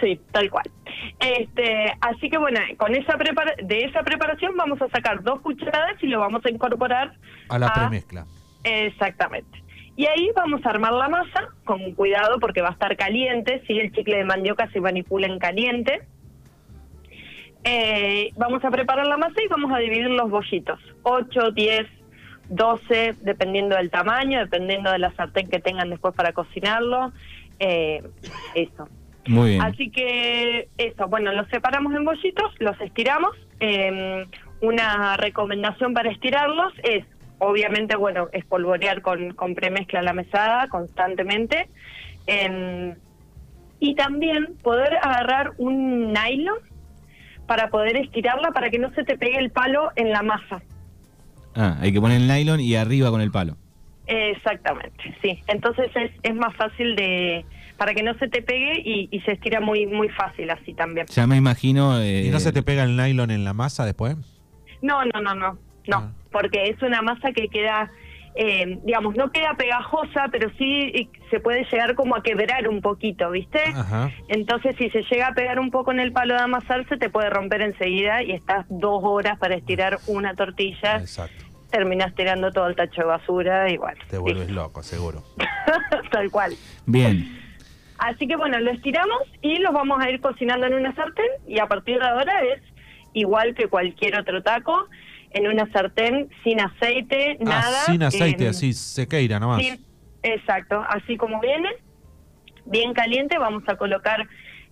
Sí, 0.00 0.18
tal 0.32 0.48
cual. 0.50 0.64
Este, 1.20 1.92
así 2.00 2.28
que 2.30 2.38
bueno, 2.38 2.60
con 2.76 2.94
esa 2.94 3.16
prepara 3.16 3.54
de 3.62 3.84
esa 3.84 4.02
preparación 4.02 4.56
vamos 4.56 4.80
a 4.82 4.88
sacar 4.88 5.22
dos 5.22 5.40
cucharadas 5.40 6.02
y 6.02 6.06
lo 6.06 6.20
vamos 6.20 6.44
a 6.44 6.50
incorporar 6.50 7.12
A 7.48 7.58
la 7.58 7.66
a- 7.68 7.74
premezcla. 7.74 8.26
Exactamente. 8.64 9.62
Y 9.96 10.06
ahí 10.06 10.30
vamos 10.34 10.64
a 10.64 10.70
armar 10.70 10.92
la 10.92 11.08
masa 11.08 11.48
con 11.64 11.92
cuidado 11.94 12.38
porque 12.40 12.62
va 12.62 12.68
a 12.68 12.72
estar 12.72 12.96
caliente, 12.96 13.62
si 13.66 13.78
el 13.78 13.92
chicle 13.92 14.16
de 14.18 14.24
mandioca 14.24 14.70
se 14.70 14.80
manipula 14.80 15.26
en 15.26 15.38
caliente. 15.38 16.02
Eh, 17.64 18.30
vamos 18.36 18.64
a 18.64 18.70
preparar 18.70 19.06
la 19.06 19.18
masa 19.18 19.42
y 19.44 19.48
vamos 19.48 19.70
a 19.72 19.78
dividir 19.78 20.08
los 20.08 20.30
bollitos. 20.30 20.80
8, 21.02 21.50
10, 21.50 21.86
12, 22.48 23.14
dependiendo 23.20 23.76
del 23.76 23.90
tamaño, 23.90 24.38
dependiendo 24.40 24.90
de 24.90 24.98
la 24.98 25.12
sartén 25.12 25.48
que 25.50 25.58
tengan 25.60 25.90
después 25.90 26.14
para 26.14 26.32
cocinarlo. 26.32 27.12
Eh, 27.58 28.02
eso. 28.54 28.88
Muy 29.30 29.50
bien. 29.50 29.62
Así 29.62 29.90
que 29.90 30.68
eso, 30.76 31.06
bueno, 31.06 31.32
los 31.32 31.48
separamos 31.48 31.94
en 31.94 32.04
bollitos, 32.04 32.52
los 32.58 32.78
estiramos. 32.80 33.30
Eh, 33.60 34.26
una 34.60 35.16
recomendación 35.16 35.94
para 35.94 36.10
estirarlos 36.10 36.72
es, 36.82 37.04
obviamente, 37.38 37.94
bueno, 37.94 38.28
espolvorear 38.32 39.02
con, 39.02 39.32
con 39.34 39.54
premezcla 39.54 40.02
la 40.02 40.12
mesada 40.12 40.66
constantemente. 40.68 41.68
Eh, 42.26 42.94
y 43.78 43.94
también 43.94 44.56
poder 44.62 44.96
agarrar 44.96 45.52
un 45.58 46.12
nylon 46.12 46.58
para 47.46 47.70
poder 47.70 47.96
estirarla 47.96 48.50
para 48.50 48.68
que 48.68 48.80
no 48.80 48.92
se 48.94 49.04
te 49.04 49.16
pegue 49.16 49.38
el 49.38 49.50
palo 49.50 49.92
en 49.94 50.10
la 50.10 50.22
masa. 50.22 50.60
Ah, 51.54 51.78
hay 51.80 51.92
que 51.92 52.00
poner 52.00 52.20
el 52.20 52.26
nylon 52.26 52.60
y 52.60 52.74
arriba 52.74 53.10
con 53.10 53.20
el 53.20 53.30
palo. 53.30 53.56
Exactamente, 54.08 55.14
sí. 55.22 55.40
Entonces 55.46 55.88
es, 55.94 56.10
es 56.24 56.34
más 56.34 56.54
fácil 56.56 56.96
de 56.96 57.44
para 57.80 57.94
que 57.94 58.02
no 58.02 58.12
se 58.18 58.28
te 58.28 58.42
pegue 58.42 58.82
y, 58.84 59.08
y 59.10 59.20
se 59.22 59.32
estira 59.32 59.58
muy 59.58 59.86
muy 59.86 60.10
fácil 60.10 60.50
así 60.50 60.74
también. 60.74 61.06
Ya 61.06 61.26
me 61.26 61.36
imagino. 61.38 61.98
eh, 61.98 62.24
¿Y 62.26 62.28
no 62.28 62.38
se 62.38 62.52
te 62.52 62.62
pega 62.62 62.82
el 62.84 62.94
nylon 62.94 63.30
en 63.30 63.42
la 63.42 63.54
masa 63.54 63.86
después? 63.86 64.16
No, 64.82 65.02
no, 65.06 65.20
no, 65.22 65.34
no, 65.34 65.58
no, 65.88 65.96
Ah. 65.96 66.12
porque 66.30 66.68
es 66.68 66.82
una 66.82 67.00
masa 67.00 67.32
que 67.32 67.48
queda, 67.48 67.90
eh, 68.34 68.78
digamos, 68.84 69.16
no 69.16 69.32
queda 69.32 69.54
pegajosa, 69.54 70.28
pero 70.30 70.50
sí 70.58 71.08
se 71.30 71.40
puede 71.40 71.64
llegar 71.72 71.94
como 71.94 72.16
a 72.16 72.22
quebrar 72.22 72.68
un 72.68 72.82
poquito, 72.82 73.30
¿viste? 73.30 73.60
Ajá. 73.74 74.10
Entonces, 74.28 74.76
si 74.76 74.90
se 74.90 75.02
llega 75.04 75.28
a 75.28 75.34
pegar 75.34 75.58
un 75.58 75.70
poco 75.70 75.90
en 75.90 76.00
el 76.00 76.12
palo 76.12 76.34
de 76.34 76.40
amasar, 76.42 76.86
se 76.86 76.98
te 76.98 77.08
puede 77.08 77.30
romper 77.30 77.62
enseguida 77.62 78.22
y 78.22 78.32
estás 78.32 78.66
dos 78.68 79.00
horas 79.04 79.38
para 79.38 79.54
estirar 79.54 79.98
una 80.06 80.34
tortilla, 80.34 80.98
Exacto. 80.98 81.44
terminas 81.70 82.14
tirando 82.14 82.52
todo 82.52 82.66
el 82.66 82.76
tacho 82.76 83.00
de 83.00 83.06
basura 83.06 83.66
bueno, 83.78 83.98
Te 84.10 84.18
vuelves 84.18 84.50
loco, 84.50 84.82
seguro. 84.82 85.22
tal 86.10 86.30
cual. 86.30 86.52
Bien. 86.84 87.39
Así 88.00 88.26
que 88.26 88.36
bueno, 88.36 88.58
lo 88.60 88.70
estiramos 88.70 89.20
y 89.42 89.58
los 89.58 89.72
vamos 89.72 90.02
a 90.02 90.10
ir 90.10 90.20
cocinando 90.20 90.66
en 90.66 90.74
una 90.74 90.94
sartén 90.94 91.26
y 91.46 91.58
a 91.58 91.66
partir 91.66 91.98
de 91.98 92.06
ahora 92.08 92.32
es 92.42 92.60
igual 93.12 93.54
que 93.54 93.68
cualquier 93.68 94.18
otro 94.18 94.42
taco, 94.42 94.88
en 95.32 95.46
una 95.48 95.70
sartén 95.72 96.28
sin 96.42 96.60
aceite, 96.60 97.36
nada. 97.40 97.82
Ah, 97.82 97.84
sin 97.86 98.02
aceite, 98.02 98.48
así, 98.48 98.72
sequeira 98.72 99.38
nomás. 99.38 99.62
sin- 99.62 99.84
exacto, 100.22 100.84
así 100.88 101.16
como 101.16 101.40
viene, 101.40 101.68
bien 102.64 102.94
caliente, 102.94 103.38
vamos 103.38 103.62
a 103.68 103.76
colocar 103.76 104.26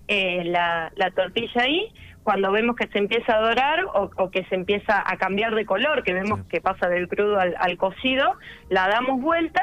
eh, 0.08 0.42
la, 0.44 0.90
la 0.96 1.10
tortilla 1.10 1.62
ahí. 1.62 1.92
Cuando 2.22 2.52
vemos 2.52 2.76
que 2.76 2.86
se 2.88 2.98
empieza 2.98 3.36
a 3.36 3.40
dorar 3.40 3.84
o, 3.94 4.10
o 4.16 4.30
que 4.30 4.44
se 4.46 4.54
empieza 4.54 5.02
a 5.06 5.16
cambiar 5.16 5.54
de 5.54 5.64
color, 5.64 6.02
que 6.02 6.12
vemos 6.12 6.40
Sí. 6.40 6.46
que 6.50 6.60
pasa 6.60 6.88
del 6.88 7.08
crudo 7.08 7.38
al, 7.40 7.54
al 7.58 7.76
cocido, 7.78 8.34
la 8.68 8.86
damos 8.88 9.20
vuelta 9.20 9.62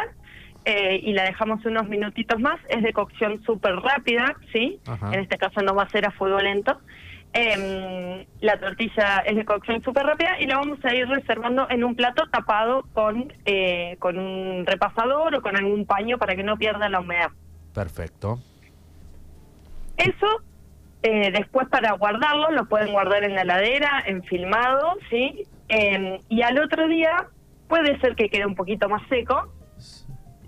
eh, 0.65 0.99
y 1.01 1.13
la 1.13 1.23
dejamos 1.23 1.63
unos 1.65 1.88
minutitos 1.88 2.39
más. 2.39 2.60
Es 2.69 2.84
de 2.84 2.91
cocción 2.91 3.43
súper 3.43 3.75
rápida, 3.75 4.36
¿sí? 4.51 4.80
Ajá. 4.88 5.13
En 5.13 5.21
este 5.21 5.38
caso 5.38 5.62
no 5.62 5.75
va 5.75 5.84
a 5.84 5.89
ser 5.89 6.06
a 6.06 6.12
fuego 6.12 6.39
lento. 6.39 6.80
Em, 7.38 8.25
la 8.39 8.58
tortilla 8.58 9.19
es 9.25 9.36
de 9.36 9.43
cocción 9.43 9.84
súper 9.84 10.06
rápida 10.06 10.39
y 10.39 10.47
la 10.47 10.56
vamos 10.56 10.80
a 10.86 10.95
ir 10.95 11.06
reservando 11.06 11.67
en 11.69 11.84
un 11.84 11.93
plato 11.93 12.23
tapado 12.32 12.84
con, 12.93 13.34
eh, 13.43 13.97
con 13.99 14.17
un 14.17 14.65
repasador 14.65 15.36
o 15.36 15.41
con 15.41 15.58
algún 15.58 15.86
paño 15.86 16.17
para 16.17 16.38
que 16.38 16.43
no 16.43 16.56
pierda 16.56 16.88
la 16.88 17.01
humedad. 17.01 17.32
Perfecto. 17.73 18.39
Eso, 19.97 20.28
eh, 21.04 21.30
después 21.32 21.67
para 21.67 21.91
guardarlo, 21.91 22.51
lo 22.51 22.67
pueden 22.67 22.93
guardar 22.93 23.25
en 23.25 23.36
la 23.36 23.41
heladera, 23.41 24.01
en 24.06 24.23
filmado, 24.23 24.97
¿sí? 25.10 25.45
Eh, 25.67 26.21
y 26.30 26.41
al 26.41 26.58
otro 26.58 26.88
día 26.88 27.28
puede 27.67 27.99
ser 27.99 28.15
que 28.15 28.30
quede 28.30 28.45
un 28.45 28.56
poquito 28.56 28.88
más 28.88 29.01
seco. 29.10 29.51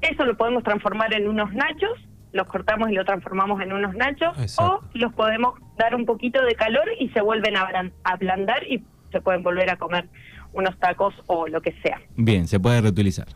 Eso 0.02 0.26
lo 0.26 0.38
podemos 0.38 0.64
transformar 0.64 1.14
en 1.14 1.28
unos 1.28 1.52
nachos, 1.54 2.00
los 2.32 2.48
cortamos 2.48 2.90
y 2.90 2.94
lo 2.94 3.06
transformamos 3.06 3.62
en 3.62 3.74
unos 3.74 3.96
nachos, 3.96 4.38
Exacto. 4.40 4.82
o 4.84 4.90
los 4.94 5.14
podemos 5.14 5.56
dar 5.78 5.96
un 5.96 6.06
poquito 6.06 6.42
de 6.44 6.56
calor 6.56 6.86
y 7.00 7.10
se 7.10 7.22
vuelven 7.22 7.58
a 7.58 7.92
ablandar 8.04 8.64
y 8.68 8.84
se 9.12 9.22
pueden 9.22 9.44
volver 9.44 9.70
a 9.70 9.78
comer 9.78 10.08
unos 10.54 10.78
tacos 10.80 11.14
o 11.28 11.48
lo 11.48 11.62
que 11.62 11.74
sea. 11.84 12.00
Bien, 12.16 12.48
se 12.48 12.60
puede 12.60 12.82
reutilizar. 12.82 13.28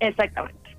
Exactamente. 0.00 0.76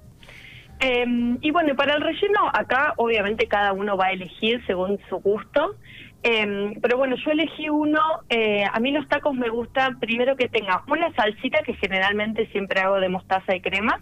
Eh, 0.80 1.38
y 1.42 1.52
bueno, 1.52 1.76
para 1.76 1.96
el 1.96 2.02
relleno, 2.02 2.50
acá 2.54 2.94
obviamente 2.98 3.48
cada 3.48 3.74
uno 3.74 3.96
va 3.96 4.08
a 4.08 4.12
elegir 4.12 4.62
según 4.66 5.00
su 5.10 5.18
gusto. 5.18 5.76
Eh, 6.24 6.74
pero 6.82 6.98
bueno, 6.98 7.16
yo 7.24 7.32
elegí 7.32 7.70
uno, 7.70 8.02
eh, 8.30 8.64
a 8.66 8.80
mí 8.80 8.92
los 8.92 9.08
tacos 9.08 9.36
me 9.36 9.50
gusta 9.50 9.96
primero 10.00 10.36
que 10.36 10.50
tenga 10.50 10.84
una 10.88 11.14
salsita 11.14 11.60
que 11.62 11.76
generalmente 11.76 12.48
siempre 12.48 12.80
hago 12.82 13.00
de 13.00 13.10
mostaza 13.10 13.56
y 13.56 13.62
crema, 13.62 14.02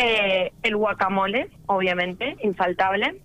eh, 0.00 0.52
el 0.62 0.76
guacamole, 0.76 1.48
obviamente, 1.66 2.36
infaltable, 2.42 3.20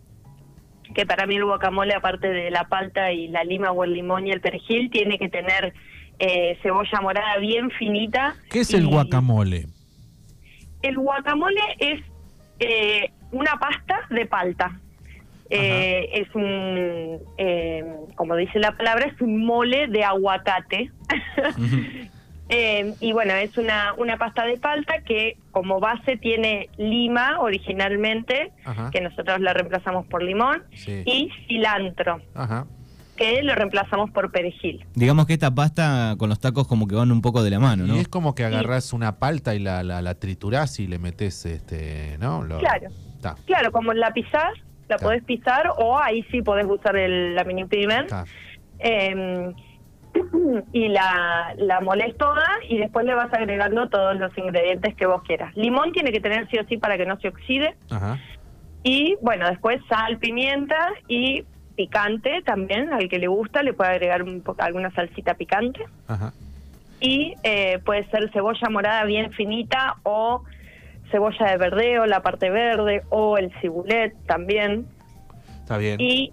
que 0.94 1.06
para 1.06 1.26
mí 1.26 1.36
el 1.36 1.46
guacamole, 1.46 1.94
aparte 1.94 2.28
de 2.28 2.52
la 2.52 2.66
palta 2.66 3.12
y 3.12 3.28
la 3.28 3.44
lima 3.44 3.72
o 3.72 3.84
el 3.84 3.94
limón 3.94 4.28
y 4.28 4.32
el 4.32 4.42
perejil, 4.42 4.90
tiene 4.90 5.18
que 5.18 5.30
tener 5.30 5.74
eh, 6.20 6.58
cebolla 6.62 7.02
morada 7.02 7.38
bien 7.38 7.70
finita. 7.72 8.36
¿Qué 8.50 8.62
es 8.62 8.74
el 8.74 8.88
guacamole? 8.88 9.68
el 10.88 10.98
guacamole 10.98 11.62
es 11.80 12.02
eh, 12.60 13.12
una 13.32 13.58
pasta 13.60 14.02
de 14.10 14.26
palta. 14.26 14.80
Eh, 15.50 16.10
es 16.14 16.34
un, 16.34 17.20
eh, 17.38 17.84
como 18.16 18.36
dice 18.36 18.60
la 18.60 18.76
palabra, 18.76 19.06
es 19.08 19.22
un 19.22 19.46
mole 19.46 19.88
de 19.88 20.04
aguacate. 20.04 20.92
Eh, 22.50 22.94
y 23.00 23.12
bueno, 23.12 23.34
es 23.34 23.58
una, 23.58 23.94
una 23.98 24.18
pasta 24.18 24.46
de 24.46 24.58
palta 24.58 25.02
que 25.02 25.38
como 25.52 25.80
base 25.80 26.18
tiene 26.18 26.70
lima 26.78 27.40
originalmente, 27.40 28.52
Ajá. 28.64 28.92
que 28.92 29.02
nosotros 29.02 29.40
la 29.40 29.54
reemplazamos 29.54 30.06
por 30.06 30.22
limón, 30.22 30.64
Sí. 30.76 31.02
y 31.06 31.32
cilantro, 31.48 32.22
Ajá. 32.36 32.68
que 33.18 33.42
lo 33.42 33.56
reemplazamos 33.56 34.12
por 34.12 34.32
perejil. 34.32 34.86
Digamos 34.94 35.26
que 35.26 35.34
esta 35.34 35.56
pasta 35.56 36.16
con 36.20 36.30
los 36.30 36.40
tacos 36.40 36.68
como 36.68 36.88
que 36.88 36.94
van 36.96 37.12
un 37.12 37.22
poco 37.22 37.42
de 37.42 37.50
la 37.50 37.60
mano, 37.60 37.88
¿no? 37.88 37.96
Y 37.96 38.00
es 38.00 38.08
como 38.08 38.36
que 38.36 38.44
agarrás 38.46 38.94
una 38.94 39.18
palta 39.18 39.56
y 39.56 39.60
la, 39.60 39.82
la, 39.84 40.04
la 40.04 40.16
triturás 40.16 40.80
y 40.80 40.86
le 40.88 41.00
metes, 41.00 41.46
este, 41.48 42.18
¿no? 42.20 42.44
Lo- 42.44 42.60
Claro. 42.60 42.90
Claro, 43.46 43.72
como 43.72 43.92
la 43.94 44.12
pisás, 44.14 44.54
la 44.88 44.98
Claro. 44.98 45.04
podés 45.04 45.24
pisar 45.24 45.72
o 45.80 45.98
ahí 45.98 46.22
sí 46.30 46.44
podés 46.44 46.68
usar 46.68 46.96
el, 46.96 47.34
la 47.34 47.44
mini 47.44 47.64
está. 47.64 48.24
Eh, 48.78 49.52
y 50.74 50.88
la, 50.90 51.54
la 51.58 51.82
molés 51.82 52.18
toda 52.18 52.46
y 52.68 52.78
después 52.78 53.06
le 53.06 53.14
vas 53.14 53.34
agregando 53.34 53.90
todos 53.90 54.16
los 54.18 54.36
ingredientes 54.38 54.96
que 54.96 55.06
vos 55.06 55.22
quieras. 55.24 55.56
Limón 55.56 55.92
tiene 55.92 56.12
que 56.12 56.20
tener 56.20 56.50
sí 56.50 56.58
o 56.58 56.66
sí 56.68 56.78
para 56.78 56.98
que 56.98 57.06
no 57.06 57.20
se 57.20 57.30
oxide. 57.30 57.76
Ajá. 57.90 58.20
Y 58.84 59.18
bueno, 59.22 59.50
después 59.50 59.82
sal, 59.90 60.18
pimienta 60.20 60.78
y 61.08 61.44
picante 61.76 62.42
también. 62.46 62.94
Al 62.94 63.10
que 63.10 63.20
le 63.20 63.28
gusta 63.28 63.64
le 63.64 63.74
puede 63.74 63.92
agregar 63.92 64.24
un 64.24 64.42
poco, 64.42 64.62
alguna 64.62 64.92
salsita 64.92 65.34
picante. 65.34 65.86
Ajá. 66.08 66.34
Y 67.00 67.36
eh, 67.44 67.80
puede 67.84 68.08
ser 68.10 68.32
cebolla 68.32 68.70
morada 68.70 69.04
bien 69.06 69.32
finita 69.32 69.96
o 70.04 70.44
cebolla 71.12 71.48
de 71.48 71.58
verdeo, 71.58 72.06
la 72.06 72.22
parte 72.22 72.50
verde 72.50 73.04
o 73.10 73.38
el 73.38 73.52
cibulet 73.60 74.16
también. 74.26 74.86
Está 75.62 75.78
bien. 75.78 76.00
y 76.00 76.32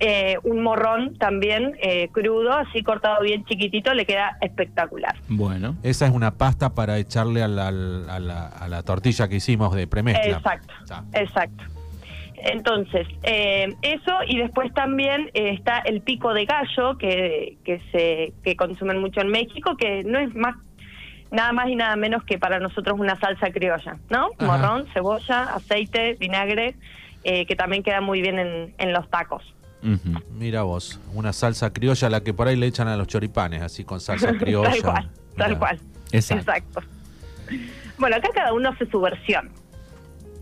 eh, 0.00 0.36
un 0.44 0.62
morrón 0.62 1.16
también 1.18 1.76
eh, 1.82 2.08
crudo, 2.10 2.52
así 2.52 2.82
cortado 2.82 3.22
bien 3.22 3.44
chiquitito, 3.44 3.92
le 3.94 4.06
queda 4.06 4.36
espectacular. 4.40 5.14
Bueno. 5.28 5.76
Esa 5.82 6.06
es 6.06 6.12
una 6.12 6.30
pasta 6.32 6.70
para 6.74 6.98
echarle 6.98 7.42
al- 7.42 7.58
al- 7.58 8.08
a, 8.10 8.18
la, 8.18 8.46
a 8.48 8.68
la 8.68 8.82
tortilla 8.82 9.28
que 9.28 9.36
hicimos 9.36 9.74
de 9.74 9.86
premezcla. 9.86 10.36
Exacto, 10.38 10.72
Está. 10.82 11.04
exacto. 11.12 11.64
Entonces, 12.42 13.06
eh, 13.22 13.74
eso 13.82 14.12
y 14.26 14.38
después 14.38 14.72
también 14.72 15.30
eh, 15.34 15.50
está 15.50 15.80
el 15.80 16.00
pico 16.00 16.32
de 16.32 16.46
gallo 16.46 16.96
que, 16.96 17.58
que 17.64 17.82
se 17.92 18.32
que 18.42 18.56
consumen 18.56 18.98
mucho 18.98 19.20
en 19.20 19.28
México, 19.28 19.76
que 19.76 20.02
no 20.04 20.18
es 20.18 20.34
más 20.34 20.56
nada 21.30 21.52
más 21.52 21.68
y 21.68 21.76
nada 21.76 21.94
menos 21.96 22.24
que 22.24 22.38
para 22.38 22.58
nosotros 22.58 22.98
una 22.98 23.16
salsa 23.20 23.50
criolla, 23.52 23.98
¿no? 24.08 24.30
Ajá. 24.38 24.46
Morrón, 24.46 24.86
cebolla, 24.94 25.42
aceite, 25.54 26.14
vinagre, 26.18 26.74
eh, 27.24 27.44
que 27.44 27.54
también 27.56 27.82
queda 27.82 28.00
muy 28.00 28.22
bien 28.22 28.38
en, 28.38 28.74
en 28.78 28.92
los 28.94 29.08
tacos. 29.10 29.44
Mira 30.38 30.62
vos, 30.62 31.00
una 31.14 31.32
salsa 31.32 31.72
criolla, 31.72 32.10
la 32.10 32.20
que 32.22 32.34
por 32.34 32.48
ahí 32.48 32.56
le 32.56 32.66
echan 32.66 32.88
a 32.88 32.96
los 32.96 33.06
choripanes, 33.06 33.62
así 33.62 33.84
con 33.84 34.00
salsa 34.00 34.32
criolla. 34.38 34.70
tal 34.70 34.82
cual, 34.82 35.10
tal 35.36 35.58
cual. 35.58 35.80
Exacto. 36.12 36.80
Bueno, 37.98 38.16
acá 38.16 38.28
cada 38.34 38.52
uno 38.52 38.70
hace 38.70 38.86
su 38.90 39.00
versión. 39.00 39.50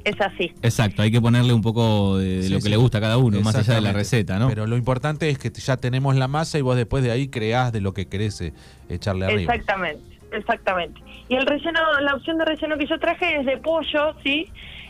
Es 0.05 0.18
así. 0.20 0.53
Exacto, 0.62 1.03
hay 1.03 1.11
que 1.11 1.20
ponerle 1.20 1.53
un 1.53 1.61
poco 1.61 2.16
de, 2.18 2.44
Sí, 2.44 2.48
lo 2.51 2.59
que 2.59 2.62
sí. 2.62 2.68
le 2.70 2.77
gusta 2.77 2.98
a 2.98 3.01
cada 3.01 3.18
uno, 3.18 3.40
más 3.42 3.55
allá 3.57 3.74
de 3.74 3.81
la 3.81 3.92
receta, 3.92 4.38
¿no? 4.38 4.48
Pero 4.48 4.66
lo 4.66 4.77
importante 4.77 5.29
es 5.29 5.38
que 5.38 5.51
ya 5.51 5.77
tenemos 5.77 6.16
la 6.16 6.29
masa 6.29 6.57
y 6.59 6.62
vos 6.62 6.77
después 6.77 7.03
de 7.05 7.11
ahí 7.11 7.29
creás 7.29 7.72
de 7.72 7.81
lo 7.81 7.92
que 7.92 8.07
querés 8.07 8.40
eh, 8.40 8.53
echarle 8.88 9.27
arriba. 9.27 9.53
Exactamente, 9.55 10.18
exactamente. 10.33 11.01
Y 11.29 11.35
el 11.35 11.44
relleno, 11.46 11.81
la 12.01 12.14
opción 12.14 12.38
de 12.38 12.44
relleno 12.46 12.79
que 12.79 12.87
yo 12.87 12.98
traje 12.98 13.40
es 13.40 13.44
de 13.44 13.59
pollo, 13.59 14.14
¿sí? 14.22 14.46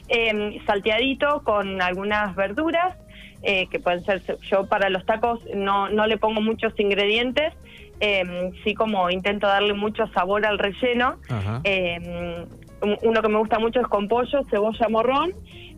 Eh, 0.09 0.61
salteadito 0.67 1.43
con 1.43 1.83
algunas 1.83 2.37
verduras, 2.37 2.95
eh, 3.43 3.67
que 3.69 3.79
pueden 3.79 4.05
ser, 4.05 4.23
yo 4.51 4.67
para 4.67 4.91
los 4.91 5.05
tacos 5.07 5.41
no, 5.55 5.89
no 5.89 6.07
le 6.07 6.17
pongo 6.19 6.41
muchos 6.41 6.73
ingredientes, 6.79 7.53
eh, 8.01 8.51
sí 8.65 8.75
como 8.75 9.11
intento 9.11 9.47
darle 9.47 9.75
mucho 9.75 10.07
sabor 10.09 10.45
al 10.47 10.59
relleno. 10.59 11.17
Eh, 11.65 12.45
un- 12.83 12.99
uno 13.03 13.23
que 13.23 13.29
me 13.29 13.39
gusta 13.39 13.59
mucho 13.59 13.81
es 13.81 13.87
con 13.89 14.07
pollo, 14.09 14.45
cebolla 14.51 14.89
morrón, 14.89 15.33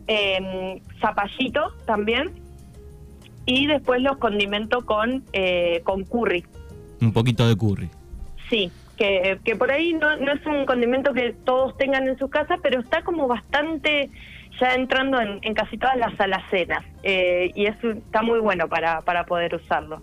eh, 0.07 0.81
zapallito 0.99 1.71
también, 1.85 2.31
y 3.45 3.65
después 3.67 4.01
los 4.01 4.17
condimento 4.17 4.85
con, 4.85 5.23
eh, 5.33 5.81
con 5.83 6.03
curry. 6.03 6.45
Un 7.01 7.11
poquito 7.13 7.47
de 7.47 7.55
curry. 7.57 7.89
Sí, 8.49 8.71
que, 8.97 9.39
que 9.43 9.55
por 9.55 9.71
ahí 9.71 9.93
no, 9.93 10.15
no 10.17 10.31
es 10.31 10.45
un 10.45 10.65
condimento 10.65 11.13
que 11.13 11.33
todos 11.43 11.75
tengan 11.77 12.07
en 12.07 12.17
su 12.19 12.29
casa, 12.29 12.57
pero 12.61 12.79
está 12.81 13.01
como 13.01 13.27
bastante 13.27 14.09
ya 14.61 14.75
entrando 14.75 15.19
en, 15.19 15.39
en 15.41 15.53
casi 15.53 15.77
todas 15.77 15.97
las 15.97 16.17
alacenas 16.19 16.85
eh, 17.03 17.51
y 17.55 17.65
eso 17.65 17.89
está 17.91 18.21
muy 18.21 18.39
bueno 18.39 18.69
para, 18.69 19.01
para 19.01 19.25
poder 19.25 19.55
usarlo. 19.55 20.01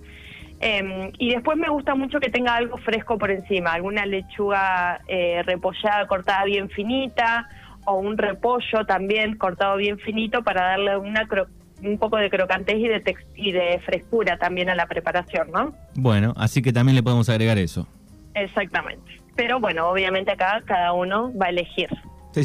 Eh, 0.60 1.12
y 1.18 1.30
después 1.34 1.56
me 1.56 1.68
gusta 1.68 1.94
mucho 1.94 2.18
que 2.18 2.30
tenga 2.30 2.56
algo 2.56 2.76
fresco 2.78 3.16
por 3.16 3.30
encima, 3.30 3.72
alguna 3.72 4.04
lechuga 4.06 5.00
eh, 5.06 5.40
repollada 5.44 6.06
cortada 6.08 6.44
bien 6.44 6.68
finita 6.68 7.48
o 7.86 7.94
un 8.00 8.18
repollo 8.18 8.84
también 8.86 9.36
cortado 9.38 9.76
bien 9.76 9.98
finito 10.00 10.42
para 10.42 10.62
darle 10.70 10.96
una 10.96 11.22
cro- 11.28 11.46
un 11.80 11.96
poco 11.96 12.16
de 12.16 12.28
crocantez 12.28 12.76
y 12.76 12.88
de, 12.88 13.04
tex- 13.04 13.24
y 13.36 13.52
de 13.52 13.80
frescura 13.86 14.36
también 14.36 14.68
a 14.68 14.74
la 14.74 14.86
preparación, 14.86 15.52
¿no? 15.52 15.72
Bueno, 15.94 16.34
así 16.36 16.60
que 16.60 16.72
también 16.72 16.96
le 16.96 17.04
podemos 17.04 17.28
agregar 17.28 17.56
eso. 17.56 17.86
Exactamente. 18.34 19.20
Pero 19.36 19.60
bueno, 19.60 19.88
obviamente 19.88 20.32
acá 20.32 20.60
cada 20.66 20.92
uno 20.92 21.32
va 21.40 21.46
a 21.46 21.50
elegir. 21.50 21.88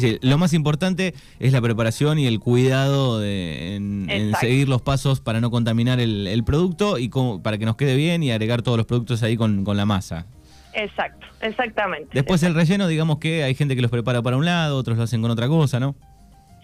sí, 0.00 0.18
lo 0.22 0.38
más 0.38 0.52
importante 0.52 1.14
es 1.38 1.52
la 1.52 1.60
preparación 1.60 2.18
y 2.18 2.26
el 2.26 2.40
cuidado 2.40 3.20
de, 3.20 3.76
en, 3.76 4.10
en 4.10 4.26
Exacto. 4.26 4.46
seguir 4.46 4.68
los 4.68 4.82
pasos 4.82 5.20
para 5.20 5.40
no 5.40 5.50
contaminar 5.50 6.00
el, 6.00 6.26
el 6.26 6.44
producto 6.44 6.98
y 6.98 7.10
para 7.42 7.58
que 7.58 7.64
nos 7.64 7.76
quede 7.76 7.96
bien 7.96 8.22
y 8.22 8.30
agregar 8.32 8.62
todos 8.62 8.76
los 8.76 8.86
productos 8.86 9.22
ahí 9.22 9.36
con, 9.36 9.64
con 9.64 9.76
la 9.76 9.86
masa. 9.86 10.26
Exacto, 10.72 11.26
exactamente. 11.40 12.10
Después 12.12 12.42
el 12.42 12.54
relleno, 12.54 12.88
digamos 12.88 13.18
que 13.18 13.44
hay 13.44 13.54
gente 13.54 13.76
que 13.76 13.82
los 13.82 13.90
prepara 13.90 14.22
para 14.22 14.36
un 14.36 14.44
lado, 14.44 14.76
otros 14.76 14.96
lo 14.96 15.04
hacen 15.04 15.22
con 15.22 15.30
otra 15.30 15.46
cosa, 15.46 15.78
¿no? 15.78 15.94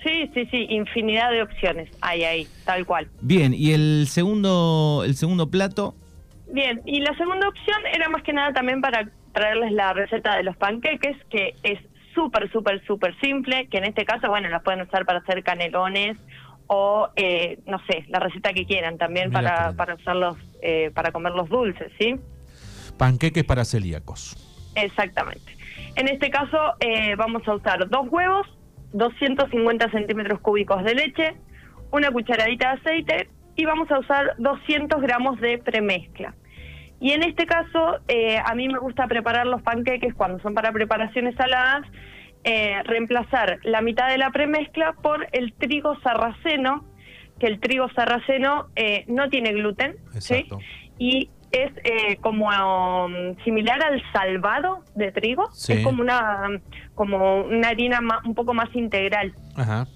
Sí, 0.03 0.31
sí, 0.35 0.47
sí, 0.51 0.66
infinidad 0.71 1.31
de 1.31 1.43
opciones 1.43 1.88
hay 2.01 2.25
ahí, 2.25 2.49
tal 2.64 2.87
cual. 2.87 3.09
Bien, 3.21 3.55
y 3.55 3.73
el 3.73 4.07
segundo, 4.09 5.03
el 5.05 5.14
segundo 5.14 5.51
plato, 5.51 5.95
Bien, 6.53 6.83
y 6.85 7.01
la 7.01 7.16
segunda 7.16 7.49
opción 7.49 7.79
era 7.95 8.09
más 8.09 8.23
que 8.25 8.33
nada 8.33 8.53
también 8.53 8.81
para 8.81 9.09
traerles 9.33 9.73
la 9.73 9.93
receta 9.93 10.37
de 10.37 10.43
los 10.43 10.57
panqueques, 10.57 11.16
que 11.31 11.55
es 11.62 11.79
súper, 12.14 12.51
súper, 12.51 12.85
súper 12.87 13.18
simple, 13.20 13.68
que 13.68 13.79
en 13.79 13.85
este 13.85 14.05
caso, 14.05 14.29
bueno, 14.29 14.49
las 14.49 14.62
pueden 14.62 14.81
usar 14.83 15.05
para 15.05 15.20
hacer 15.20 15.42
canelones 15.42 16.16
o, 16.66 17.09
eh, 17.16 17.59
no 17.66 17.79
sé, 17.87 18.05
la 18.09 18.20
receta 18.20 18.53
que 18.53 18.64
quieran 18.64 18.96
también 18.96 19.31
Mira 19.31 19.40
para, 19.40 19.73
para 19.73 19.94
usarlos, 19.96 20.37
eh, 20.62 20.90
para 20.94 21.11
comer 21.11 21.33
los 21.33 21.49
dulces, 21.49 21.90
¿sí? 21.99 22.14
Panqueques 22.96 23.44
para 23.44 23.64
celíacos. 23.64 24.37
Exactamente. 24.77 25.57
En 25.96 26.09
este 26.09 26.31
caso 26.31 26.75
eh, 26.81 27.16
vamos 27.16 27.46
a 27.49 27.55
usar 27.55 27.88
dos 27.88 28.07
huevos, 28.09 28.46
250 28.92 29.90
centímetros 29.90 30.40
cúbicos 30.40 30.85
de 30.85 30.94
leche, 30.94 31.35
una 31.90 32.11
cucharadita 32.11 32.75
de 32.75 32.81
aceite 32.81 33.29
y 33.57 33.64
vamos 33.64 33.90
a 33.90 33.99
usar 33.99 34.35
200 34.38 35.01
gramos 35.03 35.40
de 35.40 35.59
premezcla. 35.59 36.35
Y 37.01 37.13
en 37.13 37.23
este 37.23 37.47
caso, 37.47 37.99
eh, 38.09 38.39
a 38.45 38.55
mí 38.55 38.69
me 38.69 38.79
gusta 38.79 39.07
preparar 39.07 39.47
los 39.47 39.63
panqueques 39.63 40.13
cuando 40.15 40.39
son 40.41 40.55
para 40.55 40.71
preparaciones 40.71 41.35
saladas, 41.35 41.83
eh, 42.45 42.83
reemplazar 42.85 43.59
la 43.65 43.81
mitad 43.81 44.09
de 44.09 44.19
la 44.19 44.31
premezcla 44.31 44.93
por 45.03 45.27
el 45.33 45.53
trigo 45.55 45.99
sarraceno, 46.01 46.85
que 47.39 47.47
el 47.47 47.59
trigo 47.59 47.89
sarraceno 47.95 48.67
eh, 48.77 49.05
no 49.09 49.29
tiene 49.31 49.53
gluten, 49.53 49.97
¿sí? 50.19 50.47
Y 50.99 51.31
es 51.53 51.73
eh, 51.85 52.17
como 52.21 52.49
um, 52.49 53.35
similar 53.45 53.83
al 53.83 54.03
salvado 54.13 54.85
de 54.95 55.11
trigo, 55.11 55.51
Sí. 55.53 55.73
es 55.73 55.85
como 55.85 56.03
una 56.03 56.43
como 56.95 57.41
una 57.43 57.69
harina 57.71 58.01
ma- 58.03 58.21
un 58.27 58.35
poco 58.35 58.53
más 58.55 58.69
integral. 58.75 59.33
Ajá. 59.57 59.87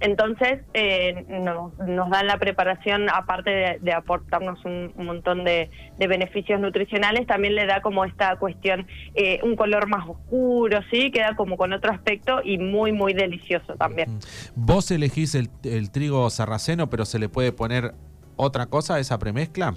Entonces, 0.00 0.60
eh, 0.74 1.24
no- 1.28 1.72
nos 1.86 2.10
dan 2.10 2.26
la 2.26 2.36
preparación, 2.38 3.08
aparte 3.08 3.50
de, 3.50 3.78
de 3.80 3.92
aportarnos 3.92 4.64
un, 4.64 4.92
un 4.96 5.06
montón 5.06 5.44
de, 5.44 5.70
de 5.98 6.06
beneficios 6.06 6.60
nutricionales, 6.60 7.26
también 7.26 7.54
le 7.54 7.66
da 7.66 7.80
como 7.80 8.04
esta 8.04 8.36
cuestión, 8.36 8.86
eh, 9.14 9.40
un 9.42 9.56
color 9.56 9.88
más 9.88 10.06
oscuro, 10.08 10.80
¿sí? 10.90 11.10
Queda 11.10 11.34
como 11.36 11.56
con 11.56 11.72
otro 11.72 11.92
aspecto 11.92 12.40
y 12.44 12.58
muy, 12.58 12.92
muy 12.92 13.14
delicioso 13.14 13.74
también. 13.76 14.18
Vos 14.54 14.90
elegís 14.90 15.34
el, 15.34 15.48
el 15.64 15.90
trigo 15.90 16.28
sarraceno, 16.30 16.88
pero 16.90 17.04
se 17.04 17.18
le 17.18 17.28
puede 17.28 17.52
poner 17.52 17.92
otra 18.36 18.66
cosa 18.66 18.96
a 18.96 18.98
esa 19.00 19.18
premezcla. 19.18 19.74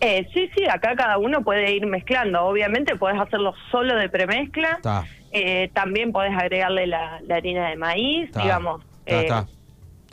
Eh, 0.00 0.28
sí, 0.34 0.50
sí, 0.54 0.64
acá 0.68 0.94
cada 0.94 1.16
uno 1.16 1.42
puede 1.42 1.74
ir 1.74 1.86
mezclando. 1.86 2.42
Obviamente 2.44 2.96
puedes 2.96 3.18
hacerlo 3.18 3.54
solo 3.70 3.96
de 3.96 4.10
premezcla. 4.10 4.72
Está, 4.76 5.06
Eh, 5.38 5.70
también 5.74 6.12
podés 6.12 6.32
agregarle 6.36 6.86
la, 6.86 7.20
la 7.26 7.36
harina 7.36 7.68
de 7.68 7.76
maíz, 7.76 8.30
digamos. 8.32 8.82
eh. 9.06 9.28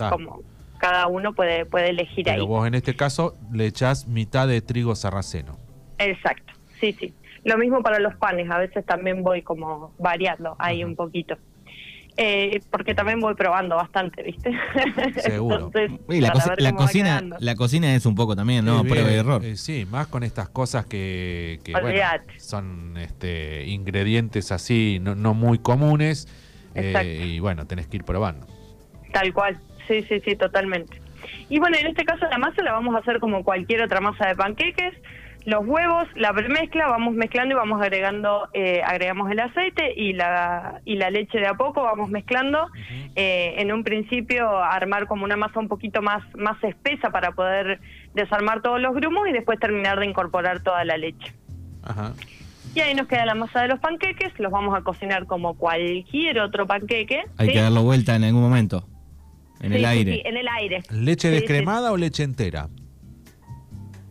Como 0.10 0.42
cada 0.80 1.08
uno 1.08 1.34
puede, 1.34 1.66
puede 1.66 1.90
elegir 1.92 2.26
Pero 2.26 2.42
ahí. 2.42 2.48
vos 2.48 2.68
en 2.68 2.74
este 2.76 2.96
caso 2.96 3.36
le 3.54 3.68
echás 3.68 4.08
mitad 4.08 4.48
de 4.48 4.62
trigo 4.62 4.96
sarraceno. 4.96 5.58
Exacto, 5.98 6.54
sí, 6.82 6.92
sí. 7.00 7.14
Lo 7.46 7.58
mismo 7.58 7.82
para 7.82 8.00
los 8.00 8.16
panes, 8.16 8.50
a 8.52 8.58
veces 8.58 8.86
también 8.86 9.24
voy 9.24 9.42
como 9.44 9.94
variando 9.98 10.56
ahí 10.60 10.82
Ajá. 10.82 10.90
un 10.90 10.96
poquito. 10.96 11.38
Eh, 12.16 12.62
porque 12.70 12.94
también 12.94 13.20
voy 13.20 13.34
probando 13.34 13.76
bastante, 13.76 14.22
¿viste? 14.22 14.52
Seguro. 15.22 15.72
Entonces, 15.74 15.92
Y 16.10 16.22
la, 16.22 16.32
cocina, 16.74 17.22
la 17.40 17.56
cocina 17.56 17.96
es 17.96 18.06
un 18.06 18.14
poco 18.14 18.36
también, 18.36 18.66
¿no? 18.66 18.84
Prueba 18.84 19.12
y 19.12 19.16
error. 19.16 19.44
eh, 19.44 19.58
sí, 19.58 19.88
más 19.90 20.08
con 20.08 20.24
estas 20.24 20.50
cosas 20.50 20.86
que, 20.86 21.60
que, 21.64 21.72
bueno, 21.72 22.00
son 22.38 22.98
este, 22.98 23.66
ingredientes 23.66 24.52
así 24.52 25.00
no, 25.02 25.16
no 25.16 25.34
muy 25.34 25.58
comunes. 25.58 26.28
eh, 26.76 27.32
y 27.34 27.40
bueno, 27.40 27.66
tenés 27.66 27.88
que 27.88 27.98
ir 27.98 28.04
probando. 28.04 28.46
Tal 29.12 29.34
cual, 29.34 29.60
sí, 29.88 30.04
sí, 30.04 30.20
sí, 30.24 30.36
totalmente. 30.36 31.02
Y 31.50 31.60
bueno, 31.60 31.78
en 31.78 31.88
este 31.88 32.06
caso 32.06 32.28
la 32.30 32.38
masa 32.38 32.62
la 32.62 32.74
vamos 32.74 32.96
a 32.96 33.00
hacer 33.00 33.20
como 33.20 33.44
cualquier 33.44 33.82
otra 33.82 34.02
masa 34.02 34.28
de 34.28 34.36
panqueques. 34.36 34.94
Los 35.46 35.66
huevos, 35.66 36.08
la 36.16 36.32
premezcla, 36.34 36.88
vamos 36.88 37.14
mezclando 37.16 37.54
y 37.54 37.58
vamos 37.58 37.82
agregando, 37.82 38.48
eh, 38.54 38.82
agregamos 38.86 39.30
el 39.30 39.40
aceite 39.42 39.94
y 39.96 40.14
la, 40.14 40.82
y 40.86 40.96
la 40.96 41.10
leche 41.10 41.38
de 41.38 41.48
a 41.48 41.56
poco, 41.56 41.84
vamos 41.84 42.10
mezclando. 42.10 42.68
Eh, 43.16 43.56
en 43.58 43.72
un 43.74 43.84
principio 43.84 44.48
armar 44.58 45.06
como 45.08 45.26
una 45.26 45.36
masa 45.36 45.60
un 45.60 45.68
poquito 45.68 46.02
más, 46.02 46.24
más 46.36 46.62
espesa 46.64 47.10
para 47.10 47.32
poder 47.34 47.80
desarmar 48.14 48.62
todos 48.62 48.80
los 48.80 48.96
grumos 48.96 49.28
y 49.28 49.34
después 49.34 49.60
terminar 49.60 50.00
de 50.00 50.06
incorporar 50.06 50.62
toda 50.64 50.86
la 50.86 50.98
leche. 50.98 51.34
Ajá. 51.84 52.14
Y 52.76 52.80
ahí 52.80 52.96
nos 52.96 53.08
queda 53.08 53.26
la 53.26 53.36
masa 53.36 53.62
de 53.62 53.68
los 53.68 53.80
panqueques, 53.80 54.32
los 54.40 54.52
vamos 54.52 54.76
a 54.76 54.82
cocinar 54.82 55.26
como 55.28 55.56
cualquier 55.56 56.40
otro 56.40 56.66
panqueque. 56.66 57.24
Hay 57.38 57.48
¿sí? 57.48 57.54
que 57.54 57.62
darlo 57.62 57.84
vuelta 57.84 58.16
en 58.16 58.24
algún 58.24 58.42
momento. 58.42 58.88
En 59.62 59.72
Sí, 59.72 59.78
el 59.78 59.86
aire. 59.86 60.14
sí, 60.14 60.22
en 60.26 60.38
el 60.38 60.48
aire. 60.48 60.84
¿Leche 60.90 61.30
Sí, 61.30 61.36
sí. 61.36 61.42
descremada 61.42 61.92
o 61.92 61.98
leche 61.98 62.24
entera? 62.24 62.68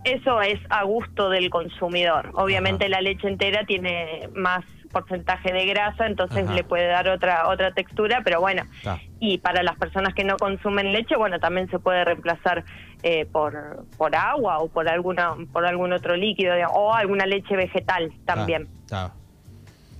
Eso 0.04 0.40
es 0.42 0.58
a 0.70 0.82
gusto 0.84 1.30
del 1.30 1.48
consumidor. 1.50 2.30
Obviamente 2.34 2.84
Ajá. 2.86 2.90
la 2.90 3.00
leche 3.00 3.28
entera 3.28 3.64
tiene 3.66 4.28
más 4.34 4.64
porcentaje 4.90 5.52
de 5.52 5.64
grasa, 5.66 6.06
entonces 6.06 6.44
Ajá. 6.44 6.54
le 6.54 6.64
puede 6.64 6.86
dar 6.86 7.08
otra 7.08 7.48
otra 7.48 7.72
textura, 7.72 8.20
pero 8.24 8.40
bueno. 8.40 8.64
Está. 8.76 9.00
Y 9.20 9.38
para 9.38 9.62
las 9.62 9.76
personas 9.76 10.12
que 10.14 10.24
no 10.24 10.36
consumen 10.36 10.92
leche, 10.92 11.16
bueno, 11.16 11.38
también 11.40 11.70
se 11.70 11.78
puede 11.78 12.04
reemplazar 12.04 12.64
eh, 13.02 13.24
por 13.26 13.86
por 13.96 14.14
agua 14.14 14.58
o 14.58 14.68
por 14.68 14.88
alguna 14.88 15.34
por 15.52 15.64
algún 15.66 15.92
otro 15.92 16.14
líquido 16.16 16.54
digamos, 16.54 16.76
o 16.78 16.92
alguna 16.92 17.24
leche 17.26 17.56
vegetal 17.56 18.12
también. 18.26 18.68
Está. 18.84 19.12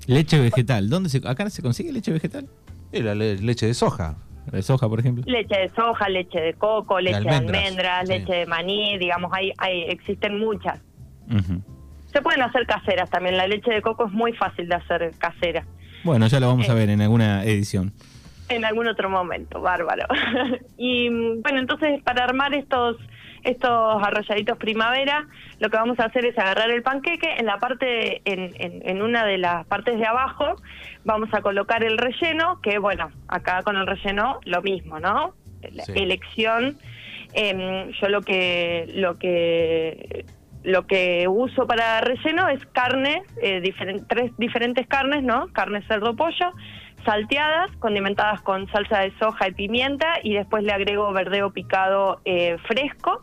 Leche 0.06 0.38
vegetal. 0.40 0.90
¿Dónde 0.90 1.08
se, 1.08 1.20
¿Acá 1.26 1.48
se 1.48 1.62
consigue 1.62 1.92
leche 1.92 2.12
vegetal? 2.12 2.48
Y 2.90 3.02
la 3.02 3.14
le- 3.14 3.36
leche 3.38 3.66
de 3.66 3.74
soja. 3.74 4.16
De 4.50 4.62
soja, 4.62 4.88
por 4.88 4.98
ejemplo. 5.00 5.24
Leche 5.26 5.56
de 5.56 5.70
soja, 5.74 6.08
leche 6.08 6.40
de 6.40 6.54
coco, 6.54 6.98
leche 7.00 7.20
de 7.20 7.30
almendras, 7.30 7.62
almendras, 7.62 8.08
sí. 8.08 8.12
leche 8.14 8.32
de 8.34 8.46
maní, 8.46 8.98
digamos, 8.98 9.30
hay, 9.34 9.52
hay 9.58 9.82
existen 9.82 10.38
muchas. 10.38 10.80
Se 12.12 12.20
pueden 12.20 12.42
hacer 12.42 12.66
caseras 12.66 13.08
también. 13.08 13.36
La 13.36 13.46
leche 13.46 13.70
de 13.72 13.80
coco 13.80 14.06
es 14.06 14.12
muy 14.12 14.32
fácil 14.34 14.68
de 14.68 14.74
hacer 14.74 15.12
casera. 15.18 15.64
Bueno, 16.04 16.26
ya 16.26 16.40
lo 16.40 16.48
vamos 16.48 16.68
a 16.68 16.72
Eh. 16.72 16.76
ver 16.76 16.90
en 16.90 17.00
alguna 17.00 17.44
edición. 17.44 17.92
En 18.48 18.64
algún 18.66 18.86
otro 18.88 19.08
momento, 19.08 19.60
bárbaro. 19.62 20.06
y 20.76 21.08
mm, 21.08 21.42
bueno, 21.42 21.60
entonces 21.60 22.02
para 22.02 22.24
armar 22.24 22.52
estos 22.54 22.96
estos 23.44 24.02
arrolladitos 24.02 24.58
primavera, 24.58 25.26
lo 25.58 25.70
que 25.70 25.76
vamos 25.76 25.98
a 26.00 26.04
hacer 26.04 26.24
es 26.24 26.38
agarrar 26.38 26.70
el 26.70 26.82
panqueque, 26.82 27.34
en 27.38 27.46
la 27.46 27.58
parte, 27.58 28.22
en, 28.24 28.52
en, 28.58 28.88
en 28.88 29.02
una 29.02 29.24
de 29.24 29.38
las 29.38 29.66
partes 29.66 29.98
de 29.98 30.06
abajo, 30.06 30.56
vamos 31.04 31.28
a 31.32 31.40
colocar 31.42 31.84
el 31.84 31.98
relleno, 31.98 32.60
que 32.62 32.78
bueno, 32.78 33.10
acá 33.28 33.62
con 33.62 33.76
el 33.76 33.86
relleno 33.86 34.40
lo 34.44 34.62
mismo, 34.62 35.00
¿no? 35.00 35.34
La 35.72 35.84
Sí. 35.84 35.92
Elección, 35.94 36.76
em, 37.34 37.90
yo 38.00 38.08
lo 38.08 38.22
que, 38.22 38.90
lo 38.94 39.18
que 39.18 40.24
lo 40.64 40.86
que 40.86 41.26
uso 41.28 41.66
para 41.66 42.00
relleno 42.02 42.48
es 42.48 42.64
carne, 42.66 43.22
eh, 43.42 43.60
tres 44.08 44.30
diferentes 44.38 44.86
carnes, 44.86 45.24
¿no? 45.24 45.48
Carne, 45.52 45.82
cerdo, 45.88 46.14
pollo, 46.14 46.52
salteadas, 47.04 47.70
condimentadas 47.78 48.40
con 48.42 48.70
salsa 48.70 49.00
de 49.00 49.12
soja 49.18 49.48
y 49.48 49.52
pimienta 49.52 50.06
y 50.22 50.34
después 50.34 50.62
le 50.62 50.72
agrego 50.72 51.12
verdeo 51.12 51.50
picado 51.50 52.20
eh, 52.24 52.56
fresco. 52.68 53.20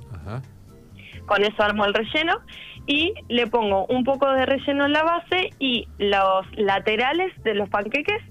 Con 1.30 1.44
eso 1.46 1.64
armo 1.64 1.86
el 1.86 1.94
relleno 1.94 2.40
y 2.88 3.14
le 3.30 3.48
pongo 3.48 3.86
un 3.86 4.04
poco 4.04 4.30
de 4.34 4.46
relleno 4.46 4.86
en 4.86 4.92
la 4.94 5.04
base 5.04 5.52
y 5.60 5.88
los 6.00 6.46
laterales 6.58 7.32
de 7.44 7.54
los 7.54 7.70
panqueques 7.70 8.22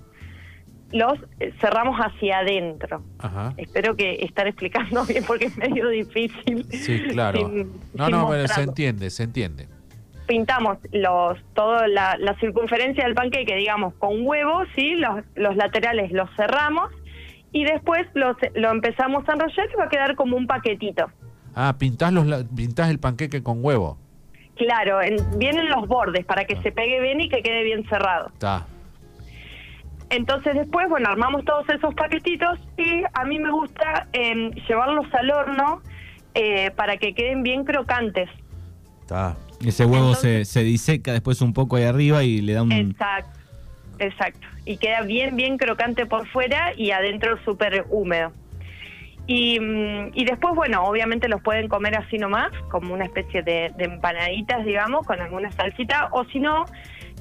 los 0.90 1.14
eh, 1.40 1.52
cerramos 1.60 1.98
hacia 1.98 2.38
adentro. 2.38 3.02
Ajá. 3.18 3.52
Espero 3.58 3.94
que 3.94 4.14
estar 4.22 4.46
explicando 4.46 5.04
bien 5.08 5.22
porque 5.26 5.46
es 5.46 5.56
medio 5.56 5.88
difícil. 5.88 6.64
Sí, 6.70 7.02
claro. 7.10 7.38
sin- 7.48 7.72
no, 7.94 8.06
sin 8.06 8.14
no, 8.16 8.28
pero 8.28 8.48
se 8.48 8.62
entiende, 8.62 9.10
se 9.10 9.22
entiende. 9.24 9.68
Pintamos 10.26 10.78
los 10.92 11.38
toda 11.54 11.88
la, 11.88 12.16
la 12.18 12.34
circunferencia 12.38 13.04
del 13.04 13.14
panqueque, 13.14 13.54
digamos, 13.56 13.94
con 13.94 14.26
huevo, 14.26 14.62
¿sí? 14.74 14.94
Los, 14.96 15.24
los 15.36 15.56
laterales 15.56 16.10
los 16.12 16.28
cerramos 16.36 16.90
y 17.52 17.64
después 17.64 18.06
los, 18.14 18.36
lo 18.54 18.70
empezamos 18.70 19.26
a 19.28 19.32
enrollar 19.32 19.68
y 19.72 19.76
va 19.76 19.84
a 19.84 19.88
quedar 19.88 20.16
como 20.16 20.36
un 20.36 20.46
paquetito. 20.46 21.10
Ah, 21.60 21.74
pintás, 21.76 22.12
los, 22.12 22.24
la- 22.24 22.44
pintás 22.44 22.88
el 22.88 23.00
panqueque 23.00 23.42
con 23.42 23.64
huevo. 23.64 23.98
Claro, 24.54 25.02
en, 25.02 25.16
vienen 25.40 25.68
los 25.68 25.88
bordes 25.88 26.24
para 26.24 26.44
que 26.44 26.54
Ah. 26.54 26.62
se 26.62 26.70
pegue 26.70 27.00
bien 27.00 27.20
y 27.20 27.28
que 27.28 27.42
quede 27.42 27.64
bien 27.64 27.84
cerrado. 27.88 28.28
Está. 28.28 28.64
Entonces 30.10 30.54
después, 30.54 30.88
bueno, 30.88 31.08
armamos 31.10 31.44
todos 31.44 31.68
esos 31.68 31.94
paquetitos 31.94 32.60
y 32.76 33.02
a 33.12 33.24
mí 33.24 33.38
me 33.40 33.50
gusta 33.50 34.06
eh, 34.12 34.50
llevarlos 34.68 35.12
al 35.12 35.30
horno 35.30 35.82
eh, 36.34 36.70
para 36.76 36.96
que 36.96 37.12
queden 37.12 37.42
bien 37.42 37.64
crocantes. 37.64 38.30
Está. 39.00 39.36
Ese 39.64 39.84
huevo 39.84 40.10
Entonces- 40.10 40.48
se, 40.48 40.60
se 40.60 40.64
diseca 40.64 41.12
después 41.12 41.42
un 41.42 41.52
poco 41.52 41.74
ahí 41.74 41.82
arriba 41.84 42.22
y 42.22 42.40
le 42.40 42.52
da 42.52 42.62
un... 42.62 42.70
Exacto, 42.70 43.38
exacto. 43.98 44.46
Y 44.64 44.76
queda 44.76 45.00
bien, 45.02 45.34
bien 45.34 45.58
crocante 45.58 46.06
por 46.06 46.28
fuera 46.28 46.72
y 46.76 46.92
adentro 46.92 47.36
súper 47.44 47.84
húmedo. 47.90 48.32
Y, 49.28 49.60
mm, 49.60 50.12
y 50.14 50.24
después, 50.24 50.54
bueno, 50.54 50.82
obviamente 50.84 51.28
los 51.28 51.42
pueden 51.42 51.68
comer 51.68 51.96
así 51.96 52.16
nomás, 52.16 52.50
como 52.70 52.94
una 52.94 53.04
especie 53.04 53.42
de, 53.42 53.70
de 53.76 53.84
empanaditas, 53.84 54.64
digamos, 54.64 55.06
con 55.06 55.20
alguna 55.20 55.52
salsita. 55.52 56.08
O 56.12 56.24
si 56.24 56.40
no, 56.40 56.64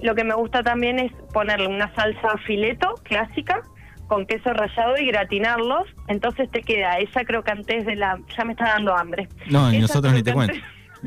lo 0.01 0.15
que 0.15 0.23
me 0.23 0.33
gusta 0.33 0.63
también 0.63 0.99
es 0.99 1.11
ponerle 1.33 1.67
una 1.67 1.93
salsa 1.93 2.37
fileto 2.45 2.95
clásica 3.03 3.61
con 4.07 4.25
queso 4.25 4.53
rallado 4.53 4.97
y 4.97 5.07
gratinarlos. 5.07 5.85
Entonces 6.07 6.49
te 6.49 6.61
queda 6.61 6.97
esa 6.99 7.25
crocantez 7.25 7.85
de 7.85 7.97
la... 7.97 8.17
Ya 8.37 8.45
me 8.45 8.53
está 8.53 8.69
dando 8.69 8.95
hambre. 8.95 9.27
No, 9.49 9.71
y 9.73 9.79
nosotros 9.79 10.13
ni 10.13 10.23
te 10.23 10.31
cuento. 10.31 10.55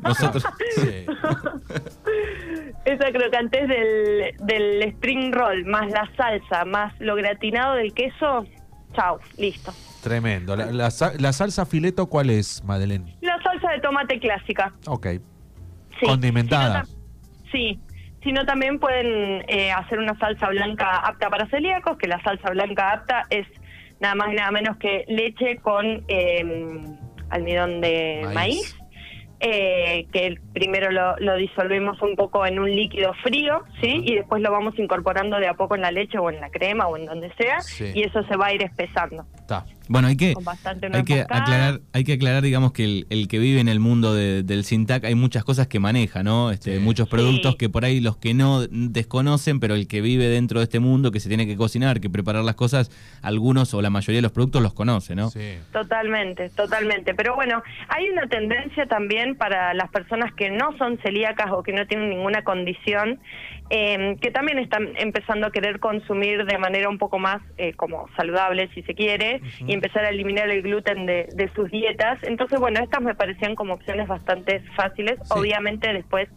Nosotros... 0.03 0.47
Sí. 0.77 1.07
Esa 2.85 3.13
crocantez 3.13 3.69
del, 3.69 4.35
del 4.39 4.83
spring 4.83 5.33
roll, 5.33 5.65
más 5.67 5.91
la 5.91 6.11
salsa, 6.17 6.65
más 6.65 6.99
lo 6.99 7.15
gratinado 7.15 7.75
del 7.75 7.93
queso, 7.93 8.47
chau, 8.94 9.18
listo. 9.37 9.72
Tremendo. 10.03 10.57
La, 10.57 10.66
la 10.66 10.90
la 11.18 11.33
salsa 11.33 11.66
fileto, 11.66 12.07
¿cuál 12.07 12.31
es, 12.31 12.64
Madeleine? 12.64 13.16
La 13.20 13.40
salsa 13.42 13.70
de 13.70 13.81
tomate 13.81 14.18
clásica. 14.18 14.72
Ok. 14.87 15.07
Sí. 15.98 16.07
Condimentada. 16.07 16.85
Sí. 17.53 17.79
Si 18.22 18.33
no, 18.33 18.44
también 18.44 18.79
pueden 18.79 19.44
eh, 19.48 19.72
hacer 19.72 19.98
una 19.98 20.18
salsa 20.18 20.48
blanca 20.48 20.96
apta 20.96 21.31
para 21.31 21.48
celíacos, 21.48 21.96
que 21.96 22.07
la 22.07 22.22
salsa 22.22 22.50
blanca 22.50 22.92
apta 22.92 23.26
es 23.31 23.46
nada 23.98 24.14
más 24.14 24.33
y 24.33 24.37
nada 24.37 24.50
menos 24.50 24.76
que 24.76 25.05
leche 25.09 25.57
con 25.59 26.05
eh, 26.09 26.81
almidón 27.31 27.81
de 27.81 28.20
Maíz. 28.24 28.35
maíz, 28.35 28.79
eh, 29.40 30.07
que 30.12 30.37
primero 30.53 30.90
lo, 30.90 31.16
lo 31.18 31.37
disolvemos 31.37 32.00
un 32.03 32.14
poco 32.16 32.44
en 32.46 32.59
un 32.59 32.70
líquido 32.70 33.12
frío, 33.22 33.62
¿sí? 33.81 34.03
Y 34.05 34.14
después 34.16 34.42
lo 34.42 34.50
vamos 34.53 34.79
incorporando 34.79 35.38
de 35.38 35.48
a 35.48 35.55
poco 35.55 35.74
en 35.74 35.81
la 35.83 35.90
leche 35.90 36.18
o 36.18 36.29
en 36.31 36.40
la 36.40 36.50
crema 36.50 36.87
o 36.87 36.96
en 36.96 37.07
donde 37.07 37.33
sea, 37.35 37.61
Sí. 37.61 37.90
y 37.94 38.03
eso 38.03 38.22
se 38.24 38.37
va 38.37 38.46
a 38.46 38.53
ir 38.55 38.62
espesando. 38.62 39.24
Bueno, 39.92 40.07
hay 40.07 40.16
que, 40.16 40.35
hay 40.92 41.03
que 41.05 41.20
aclarar, 41.22 41.81
hay 41.92 42.05
que 42.05 42.12
aclarar, 42.12 42.42
digamos, 42.44 42.70
que 42.70 42.85
el, 42.85 43.07
el 43.11 43.26
que 43.26 43.40
vive 43.40 43.59
en 43.59 43.66
el 43.66 43.81
mundo 43.81 44.14
de- 44.14 44.44
del 44.44 44.62
Sintac 44.62 45.03
hay 45.05 45.16
muchas 45.16 45.42
cosas 45.42 45.66
que 45.66 45.81
maneja, 45.81 46.22
¿no? 46.22 46.53
Este, 46.53 46.76
Sí. 46.76 46.81
Muchos 46.81 47.09
productos 47.09 47.53
Sí. 47.53 47.59
que 47.59 47.68
por 47.68 47.85
ahí 47.85 47.98
los 47.98 48.16
que 48.16 48.33
no 48.33 48.61
desconocen, 48.70 49.59
pero 49.59 49.74
el 49.74 49.88
que 49.88 50.00
vive 50.00 50.26
dentro 50.29 50.61
de 50.61 50.64
este 50.64 50.79
mundo, 50.79 51.11
que 51.11 51.18
se 51.18 51.29
tiene 51.29 51.44
que 51.44 51.57
cocinar, 51.57 52.00
que 52.00 52.09
preparar 52.09 52.44
las 52.44 52.55
cosas, 52.55 52.88
algunos 53.20 53.74
o 53.74 53.83
la 53.83 53.90
mayoría 53.90 54.18
de 54.18 54.22
los 54.22 54.31
productos 54.31 54.62
los 54.62 54.74
conoce, 54.74 55.16
¿no? 55.16 55.31
Sí. 55.31 55.57
Totalmente, 55.72 56.50
totalmente. 56.50 57.12
Pero 57.14 57.35
bueno, 57.35 57.61
hay 57.88 58.09
una 58.11 58.29
tendencia 58.29 58.87
también 58.87 59.35
para 59.35 59.74
las 59.74 59.90
personas 59.90 60.33
que 60.35 60.50
no 60.50 60.76
son 60.79 60.98
celíacas 60.98 61.48
o 61.50 61.64
que 61.64 61.72
no 61.72 61.85
tienen 61.88 62.11
ninguna 62.11 62.44
condición, 62.44 63.18
eh, 63.71 64.17
que 64.21 64.31
también 64.31 64.59
están 64.59 64.91
empezando 64.97 65.47
a 65.47 65.53
querer 65.53 65.79
consumir 65.79 66.45
de 66.45 66.59
manera 66.59 66.89
un 66.89 66.99
poco 66.99 67.19
más 67.19 67.41
eh, 67.57 67.73
como 67.75 68.09
saludable, 68.17 68.69
si 68.75 68.83
se 68.83 68.95
quiere, 68.95 69.41
y 69.67 69.73
empezar 69.73 70.05
a 70.05 70.11
eliminar 70.11 70.51
el 70.51 70.63
gluten 70.63 71.07
de, 71.07 71.29
de 71.35 71.51
sus 71.55 71.71
dietas. 71.71 72.19
Entonces, 72.23 72.59
bueno, 72.61 72.81
estas 72.83 73.01
me 73.01 73.15
parecían 73.15 73.55
como 73.55 73.75
opciones 73.75 74.09
bastante 74.09 74.61
fáciles. 74.77 75.19
Obviamente 75.31 75.93
después 75.93 76.29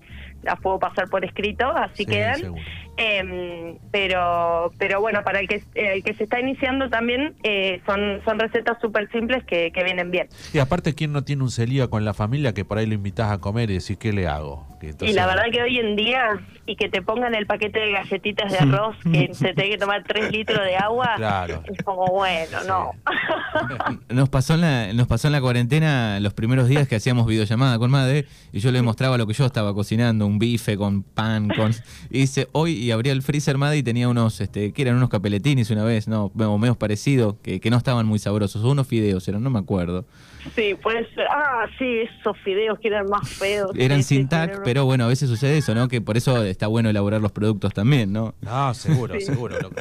las 0.44 0.60
puedo 0.60 0.80
pasar 0.80 1.10
por 1.10 1.24
escrito, 1.26 1.66
así 1.76 2.04
Sí, 2.04 2.06
quedan. 2.06 2.56
Em, 2.96 3.78
pero 3.92 4.72
pero 4.78 5.02
bueno, 5.02 5.24
para 5.24 5.40
el 5.40 5.48
que, 5.48 5.64
el 5.74 6.04
que 6.04 6.14
se 6.14 6.26
está 6.26 6.40
iniciando 6.40 6.90
también 6.90 7.34
eh, 7.44 7.82
son, 7.88 8.22
son 8.24 8.38
recetas 8.38 8.78
súper 8.82 9.10
simples 9.12 9.44
que, 9.46 9.72
que 9.72 9.84
vienen 9.84 10.12
bien. 10.12 10.28
Y 10.54 10.60
aparte, 10.60 10.94
¿quién 10.94 11.12
no 11.12 11.24
tiene 11.24 11.42
un 11.44 11.50
celíaco 11.50 11.98
en 11.98 12.06
la 12.06 12.14
familia 12.14 12.54
que 12.54 12.66
por 12.66 12.78
ahí 12.78 12.86
lo 12.86 12.94
invitas 12.94 13.32
a 13.32 13.40
comer 13.40 13.72
y 13.72 13.80
decís, 13.80 13.98
¿qué 13.98 14.14
le 14.14 14.28
hago? 14.28 14.68
Que 14.80 14.94
y 15.02 15.14
la 15.14 15.26
verdad 15.26 15.46
que 15.52 15.62
hoy 15.62 15.80
en 15.80 15.96
día, 15.96 16.40
y 16.66 16.76
que 16.76 16.90
te 16.90 17.02
pongan 17.02 17.34
el 17.36 17.48
paquete 17.48 17.80
de 17.80 17.92
galletitas 17.94 18.52
de 18.52 18.58
arroz, 18.60 18.96
que 19.12 19.34
se 19.34 19.54
tiene 19.54 19.72
que 19.72 19.78
tomar 19.78 20.04
3 20.04 20.32
litros 20.32 20.64
de 20.64 20.76
agua, 20.76 21.14
Claro. 21.16 21.64
es 21.66 21.82
como 21.84 22.06
bueno, 22.08 22.58
no. 22.68 22.92
Nos 24.10 24.30
pasó, 24.30 24.56
en 24.56 24.62
la, 24.62 24.94
nos 24.94 25.08
pasó 25.08 25.28
en 25.28 25.34
la 25.34 25.42
cuarentena 25.42 26.20
los 26.20 26.34
primeros 26.34 26.68
días 26.68 26.88
que 26.88 26.96
hacíamos 26.96 27.28
videollamada 27.28 27.78
con 27.78 27.92
Madre 27.92 28.26
y 28.52 28.60
yo 28.60 28.72
le 28.72 28.82
mostraba 28.82 29.18
lo 29.18 29.28
que 29.28 29.34
yo 29.34 29.46
estaba 29.46 29.74
cocinando, 29.74 30.26
un 30.26 30.40
bife 30.40 30.78
con 30.78 31.04
pan, 31.04 31.50
con... 31.50 31.74
Y 32.10 32.20
dice, 32.20 32.48
hoy, 32.52 32.74
y 32.74 32.92
abría 32.92 33.14
el 33.14 33.22
freezer 33.22 33.58
Madre 33.58 33.78
y 33.78 33.84
tenía 33.84 34.10
unos, 34.10 34.42
este, 34.42 34.72
que 34.72 34.82
eran 34.82 34.96
unos 34.96 35.10
capeletinis 35.10 35.70
una 35.72 35.84
vez, 35.84 36.08
no, 36.08 36.32
menos 36.36 36.78
parecidos, 36.78 37.36
que, 37.42 37.60
que 37.60 37.70
no 37.70 37.78
estaban 37.78 38.06
muy 38.06 38.20
sabrosos, 38.20 38.64
unos 38.64 38.88
fideos, 38.88 39.28
eran, 39.28 39.44
no 39.44 39.50
me 39.50 39.60
acuerdo. 39.60 40.06
Sí, 40.56 40.76
puede 40.82 41.08
ser. 41.16 41.26
Ah, 41.30 41.66
sí, 41.80 41.86
esos 42.20 42.38
fideos 42.44 42.78
que 42.80 42.90
eran 42.90 43.08
más 43.10 43.30
feos. 43.30 43.72
Eran 43.76 44.04
sin 44.04 44.24
sí, 44.24 44.28
tac, 44.28 44.50
eran- 44.52 44.62
pero 44.64 44.86
bueno, 44.86 45.06
a 45.06 45.08
veces 45.08 45.30
sucede 45.30 45.58
eso, 45.58 45.74
¿no? 45.74 45.88
Que 45.88 46.02
por 46.02 46.18
eso 46.18 46.44
está 46.44 46.68
bueno 46.68 46.90
elaborar 46.90 47.22
los 47.22 47.32
productos 47.32 47.74
también, 47.74 48.12
¿no? 48.12 48.36
No, 48.42 48.74
seguro, 48.74 49.14
Sí. 49.20 49.26
seguro. 49.26 49.58
loco. 49.62 49.76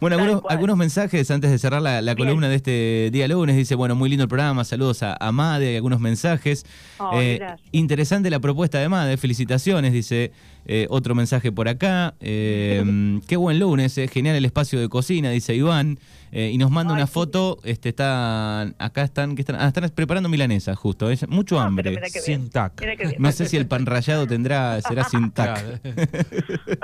Bueno, 0.00 0.16
Tal 0.16 0.24
algunos, 0.24 0.42
cual. 0.42 0.54
algunos 0.54 0.76
mensajes 0.76 1.30
antes 1.30 1.50
de 1.50 1.58
cerrar 1.58 1.80
la, 1.82 2.14
columna 2.16 2.48
de 2.48 2.56
este 2.56 3.10
día 3.12 3.28
lunes. 3.28 3.56
Dice, 3.56 3.74
bueno, 3.76 3.94
muy 3.94 4.08
lindo 4.08 4.24
el 4.24 4.28
programa, 4.28 4.64
saludos 4.64 5.02
a, 5.02 5.16
a 5.18 5.32
Made, 5.32 5.68
hay 5.68 5.76
algunos 5.76 6.00
mensajes. 6.00 6.66
Eh, 7.14 7.40
interesante 7.72 8.30
la 8.30 8.40
propuesta 8.40 8.78
de 8.78 8.88
Made, 8.88 9.16
felicitaciones, 9.16 9.92
dice 9.92 10.32
eh, 10.68 10.86
otro 10.90 11.14
mensaje 11.14 11.50
por 11.50 11.68
acá. 11.68 12.14
Eh, 12.20 13.20
qué 13.26 13.36
buen 13.36 13.58
lunes, 13.58 13.96
eh, 13.98 14.06
genial 14.06 14.36
el 14.36 14.44
espacio 14.44 14.78
de 14.78 14.88
cocina, 14.88 15.30
dice 15.30 15.54
Iván. 15.54 15.98
Eh, 16.30 16.50
y 16.52 16.58
nos 16.58 16.70
manda 16.70 16.92
Ay, 16.92 16.98
una 16.98 17.06
sí. 17.06 17.12
foto, 17.14 17.58
este 17.64 17.88
está 17.88 18.60
acá 18.78 19.02
están, 19.02 19.34
¿qué 19.34 19.40
están? 19.40 19.56
Ah, 19.58 19.68
están 19.68 19.88
preparando 19.94 20.28
milanesa, 20.28 20.76
justo, 20.76 21.10
es 21.10 21.26
mucho 21.26 21.58
Ah, 21.58 21.64
hambre. 21.64 21.98
Sin 22.10 22.50
tac. 22.50 22.82
No 23.18 23.32
sé 23.32 23.48
si 23.48 23.56
el 23.56 23.66
pan 23.66 23.86
rallado 23.86 24.26
tendrá, 24.26 24.78
será 24.82 25.04
sin 25.04 25.30
tac. 25.30 25.80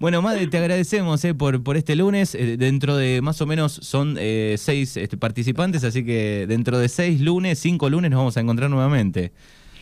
Bueno, 0.00 0.22
Made, 0.22 0.46
te 0.46 0.58
agradecemos 0.58 1.24
eh, 1.24 1.34
por, 1.34 1.62
por 1.62 1.76
este 1.76 1.96
lunes. 1.96 2.34
Eh, 2.34 2.56
dentro 2.56 2.96
de 2.96 3.20
más 3.22 3.40
o 3.40 3.46
menos 3.46 3.72
son 3.72 4.16
eh, 4.18 4.56
seis 4.58 4.96
este, 4.96 5.16
participantes, 5.16 5.84
así 5.84 6.04
que 6.04 6.46
dentro 6.46 6.78
de 6.78 6.88
seis 6.88 7.20
lunes, 7.20 7.58
cinco 7.58 7.90
lunes 7.90 8.10
nos 8.10 8.18
vamos 8.18 8.36
a 8.36 8.40
encontrar 8.40 8.70
nuevamente. 8.70 9.32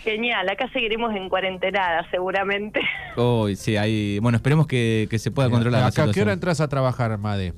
Genial, 0.07 0.49
acá 0.49 0.69
seguiremos 0.73 1.13
en 1.17 1.29
cuarentenada 1.29 2.09
seguramente. 2.13 2.81
Hoy, 3.17 3.57
sí, 3.57 3.77
hay. 3.77 4.21
Bueno, 4.21 4.37
esperemos 4.37 4.69
que, 4.69 5.09
que 5.11 5.19
se 5.19 5.33
pueda 5.33 5.51
controlar 5.51 5.83
¿a 5.83 6.13
qué 6.13 6.23
hora 6.23 6.33
entras 6.33 6.61
a 6.61 6.69
trabajar, 6.69 7.19
Made? 7.19 7.55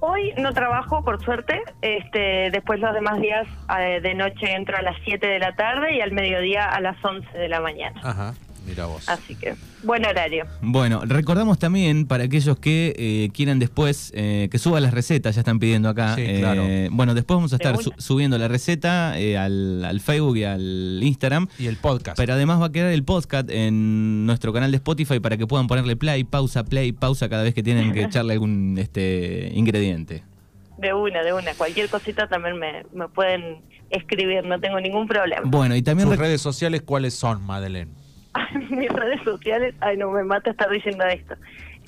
Hoy 0.00 0.34
no 0.36 0.52
trabajo, 0.52 1.02
por 1.02 1.24
suerte. 1.24 1.62
Este, 1.80 2.50
después 2.50 2.78
los 2.78 2.92
demás 2.92 3.22
días 3.22 3.46
eh, 3.80 4.00
de 4.02 4.14
noche 4.14 4.52
entro 4.52 4.76
a 4.76 4.82
las 4.82 4.96
7 5.06 5.26
de 5.26 5.38
la 5.38 5.56
tarde 5.56 5.96
y 5.96 6.02
al 6.02 6.12
mediodía 6.12 6.68
a 6.68 6.78
las 6.82 7.02
11 7.02 7.26
de 7.38 7.48
la 7.48 7.62
mañana. 7.62 7.98
Ajá, 8.04 8.34
mira 8.66 8.86
vos. 8.86 9.08
Así 9.08 9.34
que, 9.34 9.54
buen 9.84 10.04
horario. 10.04 10.44
Bueno, 10.60 11.02
recordamos 11.04 11.58
también 11.58 12.06
para 12.06 12.24
aquellos 12.24 12.58
que 12.58 12.94
eh, 12.98 13.30
quieran 13.32 13.58
después 13.58 14.12
eh, 14.14 14.48
que 14.50 14.58
suba 14.58 14.80
las 14.80 14.92
recetas, 14.92 15.34
ya 15.36 15.40
están 15.42 15.58
pidiendo 15.58 15.88
acá. 15.88 16.14
Sí, 16.16 16.22
Eh, 16.26 16.38
claro. 16.40 16.64
bueno, 16.90 17.14
después 17.14 17.36
vamos 17.36 17.52
a 17.52 17.56
estar 17.56 17.76
su- 17.78 17.92
subiendo 17.98 18.36
la 18.38 18.48
receta 18.48 19.18
eh, 19.18 19.38
al, 19.38 19.84
al 19.84 20.00
Facebook 20.00 20.36
y 20.38 20.44
al 20.44 20.98
Instagram. 21.02 21.48
Y 21.58 21.66
el 21.66 21.76
podcast. 21.76 22.16
Pero 22.16 22.32
además 22.34 22.60
va 22.60 22.66
a 22.66 22.72
quedar 22.72 22.92
el 22.92 23.04
podcast 23.04 23.48
en 23.50 24.26
nuestro 24.26 24.52
canal 24.52 24.70
de 24.70 24.76
Spotify 24.78 25.20
para 25.20 25.36
que 25.36 25.46
puedan 25.46 25.66
ponerle 25.66 25.96
play, 25.96 26.24
pausa, 26.24 26.64
play, 26.64 26.92
pausa 26.92 27.28
cada 27.28 27.42
vez 27.44 27.54
que 27.54 27.62
tienen 27.62 27.92
que 27.92 28.02
echarle 28.04 28.32
algún 28.34 28.76
este 28.78 29.50
ingrediente. 29.54 30.22
De 30.78 30.92
una, 30.92 31.22
de 31.22 31.32
una. 31.32 31.54
Cualquier 31.54 31.88
cosita 31.88 32.28
también 32.28 32.58
me, 32.58 32.84
me 32.92 33.08
pueden 33.08 33.62
escribir, 33.88 34.44
no 34.44 34.60
tengo 34.60 34.78
ningún 34.80 35.06
problema. 35.06 35.42
Bueno, 35.44 35.74
y 35.76 35.80
también 35.80 36.08
¿Sus 36.08 36.18
redes 36.18 36.40
sociales 36.42 36.82
cuáles 36.82 37.14
son, 37.14 37.42
Madeleine? 37.46 37.92
Mis 38.70 38.88
redes 38.90 39.20
sociales, 39.24 39.74
ay 39.80 39.96
no, 39.96 40.10
me 40.10 40.24
mata 40.24 40.50
estar 40.50 40.70
diciendo 40.70 41.04
esto. 41.04 41.34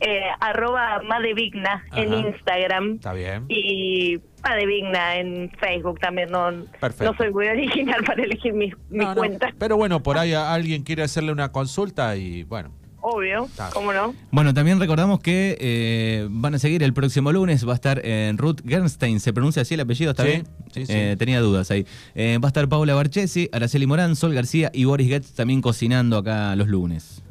Eh, 0.00 0.20
arroba 0.40 1.02
Madevigna 1.02 1.84
en. 1.96 2.12
Instagram 2.14 2.92
Está 2.94 3.12
bien. 3.14 3.46
y 3.48 4.20
Madevigna 4.44 5.16
en 5.16 5.50
Facebook 5.58 5.98
también. 5.98 6.30
No, 6.30 6.50
Perfecto. 6.80 7.10
no 7.12 7.16
soy 7.18 7.32
muy 7.32 7.48
original 7.48 8.04
para 8.04 8.22
elegir 8.22 8.52
mi, 8.52 8.72
mi 8.90 8.98
No, 9.04 9.08
no, 9.08 9.14
cuenta. 9.16 9.52
Pero 9.58 9.76
bueno, 9.76 10.00
por 10.02 10.16
ahí 10.16 10.34
a- 10.34 10.54
alguien 10.54 10.84
quiere 10.84 11.02
hacerle 11.02 11.32
una 11.32 11.50
consulta 11.50 12.14
y 12.16 12.44
bueno. 12.44 12.70
Obvio. 13.10 13.48
¿cómo 13.72 13.92
no? 13.92 14.14
Bueno, 14.30 14.52
también 14.54 14.78
recordamos 14.80 15.20
que 15.20 15.56
eh, 15.60 16.26
van 16.30 16.54
a 16.54 16.58
seguir 16.58 16.82
el 16.82 16.92
próximo 16.92 17.32
lunes, 17.32 17.66
va 17.66 17.72
a 17.72 17.74
estar 17.74 18.04
en 18.04 18.38
Ruth 18.38 18.60
Gernstein, 18.66 19.20
¿se 19.20 19.32
pronuncia 19.32 19.62
así 19.62 19.74
el 19.74 19.80
apellido? 19.80 20.10
¿Está 20.10 20.24
Sí, 20.24 20.28
bien? 20.28 20.46
sí, 20.72 20.86
sí. 20.86 20.92
Eh, 20.94 21.16
tenía 21.18 21.40
dudas 21.40 21.70
ahí. 21.70 21.86
Eh, 22.14 22.38
va 22.42 22.48
a 22.48 22.50
estar 22.50 22.68
Paula 22.68 22.94
Barchesi, 22.94 23.48
Araceli 23.52 23.86
Morán, 23.86 24.16
Sol 24.16 24.34
García 24.34 24.70
y 24.74 24.84
Boris 24.84 25.08
Getz 25.08 25.32
también 25.34 25.60
cocinando 25.62 26.18
acá 26.18 26.54
los 26.56 26.68
lunes. 26.68 27.22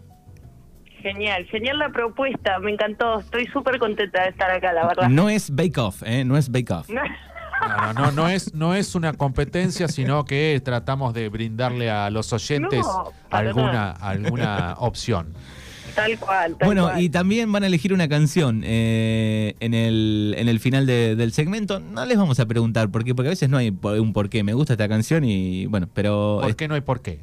Genial, 1.02 1.46
genial 1.46 1.78
la 1.78 1.90
propuesta, 1.90 2.60
me 2.60 2.72
encantó. 2.72 3.20
Estoy 3.20 3.46
súper 3.48 3.78
contenta 3.80 4.24
de 4.24 4.30
estar 4.30 4.50
acá, 4.52 4.74
la 4.74 4.88
verdad. 4.88 5.08
No 5.10 5.30
es 5.30 5.52
Bake 5.56 5.78
Off, 5.80 6.02
¿eh? 6.04 6.26
No 6.26 6.38
es 6.38 6.50
Bake 6.52 6.72
Off. 6.74 6.90
No, 6.90 7.02
no, 7.68 7.94
no, 7.94 8.12
no 8.12 8.28
es, 8.30 8.54
no 8.54 8.74
es 8.76 8.94
una 8.96 9.13
competencia, 9.13 9.88
sino 9.88 10.26
que 10.26 10.62
tratamos 10.63 11.13
de 11.13 11.30
brindarle 11.30 11.90
a 11.90 12.10
los 12.10 12.32
oyentes 12.34 12.82
No, 12.86 13.12
alguna, 13.32 13.92
alguna 13.92 14.76
opción. 14.80 15.34
Tal 15.98 16.18
cual, 16.20 16.56
tal 16.58 16.66
Bueno, 16.68 16.84
cual. 16.84 17.02
y 17.02 17.10
también 17.10 17.52
van 17.52 17.64
a 17.64 17.68
elegir 17.68 17.92
una 17.94 18.08
canción 18.08 18.62
eh, 18.64 19.56
en, 19.60 19.74
el, 19.74 20.36
en 20.38 20.48
el 20.48 20.60
final 20.60 20.86
de- 20.86 21.16
del 21.16 21.32
segmento. 21.34 21.80
No 21.80 22.06
les 22.06 22.18
vamos 22.18 22.40
a 22.40 22.46
preguntar 22.46 22.90
por 22.90 23.04
qué, 23.04 23.14
porque 23.16 23.28
a 23.28 23.32
veces 23.32 23.50
no 23.50 23.58
hay 23.58 23.70
un 23.70 24.14
por 24.14 24.30
qué. 24.30 24.44
Me 24.44 24.54
gusta 24.54 24.74
esta 24.74 24.88
canción 24.88 25.24
y 25.26 25.66
bueno, 25.66 25.90
pero... 25.94 26.40
¿Por 26.42 26.56
qué 26.56 26.68
no 26.68 26.76
hay 26.76 26.82
por 26.82 27.02
qué? 27.02 27.20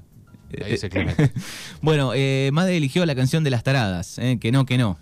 Ahí 0.64 0.72
dice 0.72 0.88
Clemente. 0.90 1.32
bueno, 1.82 2.12
eh, 2.14 2.50
Made 2.52 2.76
eligió 2.76 3.04
la 3.06 3.14
canción 3.14 3.42
de 3.44 3.50
las 3.50 3.62
taradas, 3.64 4.18
eh, 4.18 4.38
que 4.40 4.52
no, 4.52 4.66
que 4.66 4.76
no. 4.78 4.98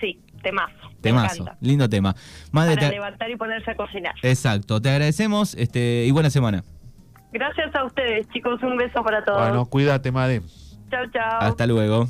Sí, 0.00 0.18
temazo. 0.42 0.74
Temazo, 1.00 1.46
lindo 1.60 1.88
tema. 1.88 2.14
Para 2.52 2.76
te- 2.76 2.90
levantar 2.90 3.30
y 3.30 3.36
ponerse 3.36 3.70
a 3.70 3.74
cocinar. 3.74 4.14
Exacto, 4.22 4.80
te 4.82 4.90
agradecemos 4.90 5.54
este, 5.54 6.04
y 6.06 6.10
buena 6.10 6.28
semana. 6.30 6.62
Gracias 7.32 7.74
a 7.74 7.84
ustedes, 7.84 8.26
chicos. 8.34 8.62
Un 8.62 8.76
beso 8.76 9.02
para 9.02 9.24
todos. 9.24 9.40
Bueno, 9.40 9.64
cuídate, 9.66 10.10
Made. 10.12 10.42
chao, 10.90 11.04
chao. 11.12 11.40
Hasta 11.40 11.66
luego. 11.66 12.08